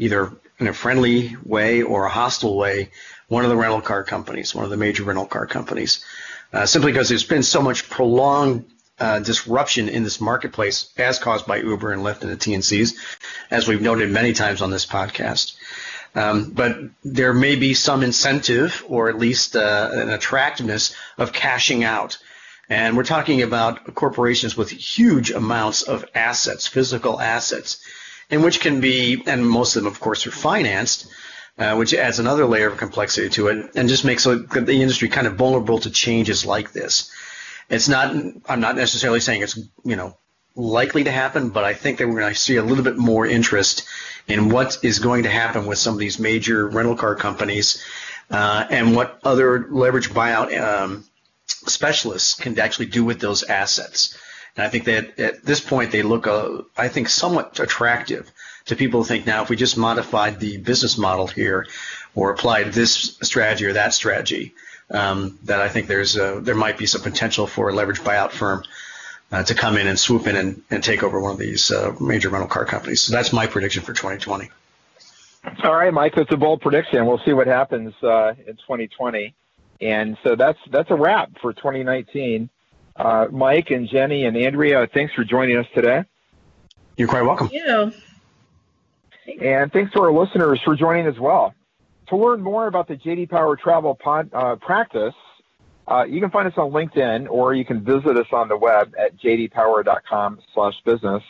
either 0.00 0.32
in 0.58 0.66
a 0.66 0.72
friendly 0.72 1.36
way 1.44 1.82
or 1.82 2.06
a 2.06 2.10
hostile 2.10 2.56
way 2.56 2.90
one 3.28 3.44
of 3.44 3.50
the 3.50 3.56
rental 3.56 3.80
car 3.80 4.02
companies, 4.02 4.54
one 4.54 4.64
of 4.64 4.70
the 4.70 4.76
major 4.76 5.04
rental 5.04 5.26
car 5.26 5.46
companies, 5.46 6.04
uh, 6.52 6.66
simply 6.66 6.90
because 6.90 7.08
there's 7.08 7.22
been 7.24 7.44
so 7.44 7.62
much 7.62 7.88
prolonged 7.88 8.64
uh, 8.98 9.20
disruption 9.20 9.88
in 9.88 10.02
this 10.02 10.20
marketplace 10.20 10.90
as 10.96 11.18
caused 11.18 11.46
by 11.46 11.58
Uber 11.58 11.92
and 11.92 12.02
Lyft 12.02 12.22
and 12.22 12.30
the 12.30 12.36
TNCs, 12.36 12.94
as 13.50 13.68
we've 13.68 13.80
noted 13.80 14.10
many 14.10 14.32
times 14.32 14.62
on 14.62 14.70
this 14.70 14.84
podcast. 14.84 15.54
Um, 16.14 16.50
but 16.50 16.76
there 17.04 17.32
may 17.32 17.54
be 17.54 17.74
some 17.74 18.02
incentive 18.02 18.82
or 18.88 19.08
at 19.08 19.18
least 19.18 19.54
uh, 19.54 19.90
an 19.92 20.10
attractiveness 20.10 20.94
of 21.18 21.32
cashing 21.32 21.84
out. 21.84 22.18
And 22.68 22.96
we're 22.96 23.04
talking 23.04 23.42
about 23.42 23.94
corporations 23.94 24.56
with 24.56 24.70
huge 24.70 25.30
amounts 25.30 25.82
of 25.82 26.04
assets, 26.14 26.66
physical 26.66 27.20
assets, 27.20 27.78
and 28.30 28.42
which 28.42 28.60
can 28.60 28.80
be, 28.80 29.22
and 29.26 29.46
most 29.46 29.76
of 29.76 29.82
them, 29.82 29.92
of 29.92 30.00
course, 30.00 30.26
are 30.26 30.30
financed 30.30 31.06
uh, 31.60 31.76
which 31.76 31.92
adds 31.92 32.18
another 32.18 32.46
layer 32.46 32.68
of 32.68 32.78
complexity 32.78 33.28
to 33.28 33.48
it 33.48 33.70
and 33.74 33.88
just 33.88 34.04
makes 34.04 34.24
the 34.24 34.78
industry 34.80 35.08
kind 35.08 35.26
of 35.26 35.34
vulnerable 35.34 35.78
to 35.78 35.90
changes 35.90 36.46
like 36.46 36.72
this. 36.72 37.10
It's 37.68 37.88
not, 37.88 38.16
I'm 38.48 38.60
not 38.60 38.76
necessarily 38.76 39.20
saying 39.20 39.42
it's, 39.42 39.58
you 39.84 39.94
know, 39.94 40.16
likely 40.56 41.04
to 41.04 41.10
happen, 41.10 41.50
but 41.50 41.64
I 41.64 41.74
think 41.74 41.98
that 41.98 42.08
we're 42.08 42.20
going 42.20 42.32
to 42.32 42.38
see 42.38 42.56
a 42.56 42.62
little 42.62 42.82
bit 42.82 42.96
more 42.96 43.26
interest 43.26 43.86
in 44.26 44.48
what 44.48 44.78
is 44.82 44.98
going 44.98 45.24
to 45.24 45.30
happen 45.30 45.66
with 45.66 45.78
some 45.78 45.94
of 45.94 46.00
these 46.00 46.18
major 46.18 46.66
rental 46.66 46.96
car 46.96 47.14
companies 47.14 47.84
uh, 48.30 48.64
and 48.70 48.96
what 48.96 49.20
other 49.22 49.66
leverage 49.70 50.10
buyout 50.10 50.58
um, 50.58 51.04
specialists 51.46 52.34
can 52.34 52.58
actually 52.58 52.86
do 52.86 53.04
with 53.04 53.20
those 53.20 53.42
assets. 53.42 54.16
And 54.56 54.64
I 54.64 54.68
think 54.68 54.84
that 54.84 55.18
at 55.18 55.44
this 55.44 55.60
point 55.60 55.92
they 55.92 56.02
look, 56.02 56.26
uh, 56.26 56.62
I 56.76 56.88
think, 56.88 57.08
somewhat 57.08 57.58
attractive 57.60 58.30
to 58.66 58.76
people 58.76 59.00
who 59.00 59.06
think 59.06 59.26
now 59.26 59.42
if 59.42 59.48
we 59.48 59.56
just 59.56 59.76
modified 59.76 60.40
the 60.40 60.58
business 60.58 60.98
model 60.98 61.26
here 61.26 61.66
or 62.14 62.30
applied 62.30 62.72
this 62.72 63.18
strategy 63.22 63.66
or 63.66 63.74
that 63.74 63.94
strategy, 63.94 64.54
um, 64.90 65.38
that 65.44 65.60
I 65.60 65.68
think 65.68 65.86
there's 65.86 66.16
a, 66.16 66.40
there 66.40 66.54
might 66.54 66.76
be 66.76 66.86
some 66.86 67.02
potential 67.02 67.46
for 67.46 67.68
a 67.68 67.72
leverage 67.72 68.00
buyout 68.00 68.30
firm 68.30 68.64
uh, 69.32 69.44
to 69.44 69.54
come 69.54 69.76
in 69.76 69.86
and 69.86 69.98
swoop 69.98 70.26
in 70.26 70.36
and, 70.36 70.62
and 70.70 70.82
take 70.82 71.02
over 71.02 71.20
one 71.20 71.32
of 71.32 71.38
these 71.38 71.70
uh, 71.70 71.94
major 72.00 72.28
rental 72.28 72.48
car 72.48 72.64
companies. 72.64 73.00
So 73.00 73.12
that's 73.12 73.32
my 73.32 73.46
prediction 73.46 73.82
for 73.82 73.92
2020. 73.92 74.50
All 75.62 75.74
right, 75.74 75.92
Mike, 75.92 76.14
that's 76.14 76.32
a 76.32 76.36
bold 76.36 76.60
prediction. 76.60 77.06
We'll 77.06 77.20
see 77.24 77.32
what 77.32 77.46
happens 77.46 77.94
uh, 78.02 78.34
in 78.46 78.56
2020. 78.56 79.34
And 79.80 80.18
so 80.22 80.36
that's 80.36 80.58
that's 80.70 80.90
a 80.90 80.94
wrap 80.94 81.30
for 81.40 81.54
2019. 81.54 82.50
Uh, 82.96 83.26
Mike 83.30 83.70
and 83.70 83.88
Jenny 83.88 84.24
and 84.24 84.36
Andrea, 84.36 84.86
thanks 84.92 85.14
for 85.14 85.24
joining 85.24 85.56
us 85.56 85.66
today. 85.74 86.04
You're 86.96 87.08
quite 87.08 87.22
welcome. 87.22 87.48
Thank 89.24 89.40
you. 89.40 89.48
And 89.48 89.72
thanks 89.72 89.92
to 89.92 90.02
our 90.02 90.12
listeners 90.12 90.60
for 90.64 90.76
joining 90.76 91.06
as 91.06 91.18
well. 91.18 91.54
To 92.08 92.16
learn 92.16 92.42
more 92.42 92.66
about 92.66 92.88
the 92.88 92.96
JD 92.96 93.30
Power 93.30 93.56
Travel 93.56 93.94
pod, 93.94 94.30
uh, 94.32 94.56
practice, 94.56 95.14
uh, 95.86 96.04
you 96.04 96.20
can 96.20 96.30
find 96.30 96.46
us 96.46 96.54
on 96.56 96.70
LinkedIn 96.70 97.28
or 97.30 97.54
you 97.54 97.64
can 97.64 97.82
visit 97.82 98.16
us 98.16 98.26
on 98.32 98.48
the 98.48 98.56
web 98.56 98.92
at 98.98 99.16
jdpower.com 99.16 100.40
slash 100.54 100.74
business. 100.84 101.22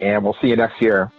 And 0.00 0.24
we'll 0.24 0.36
see 0.40 0.48
you 0.48 0.56
next 0.56 0.80
year. 0.82 1.12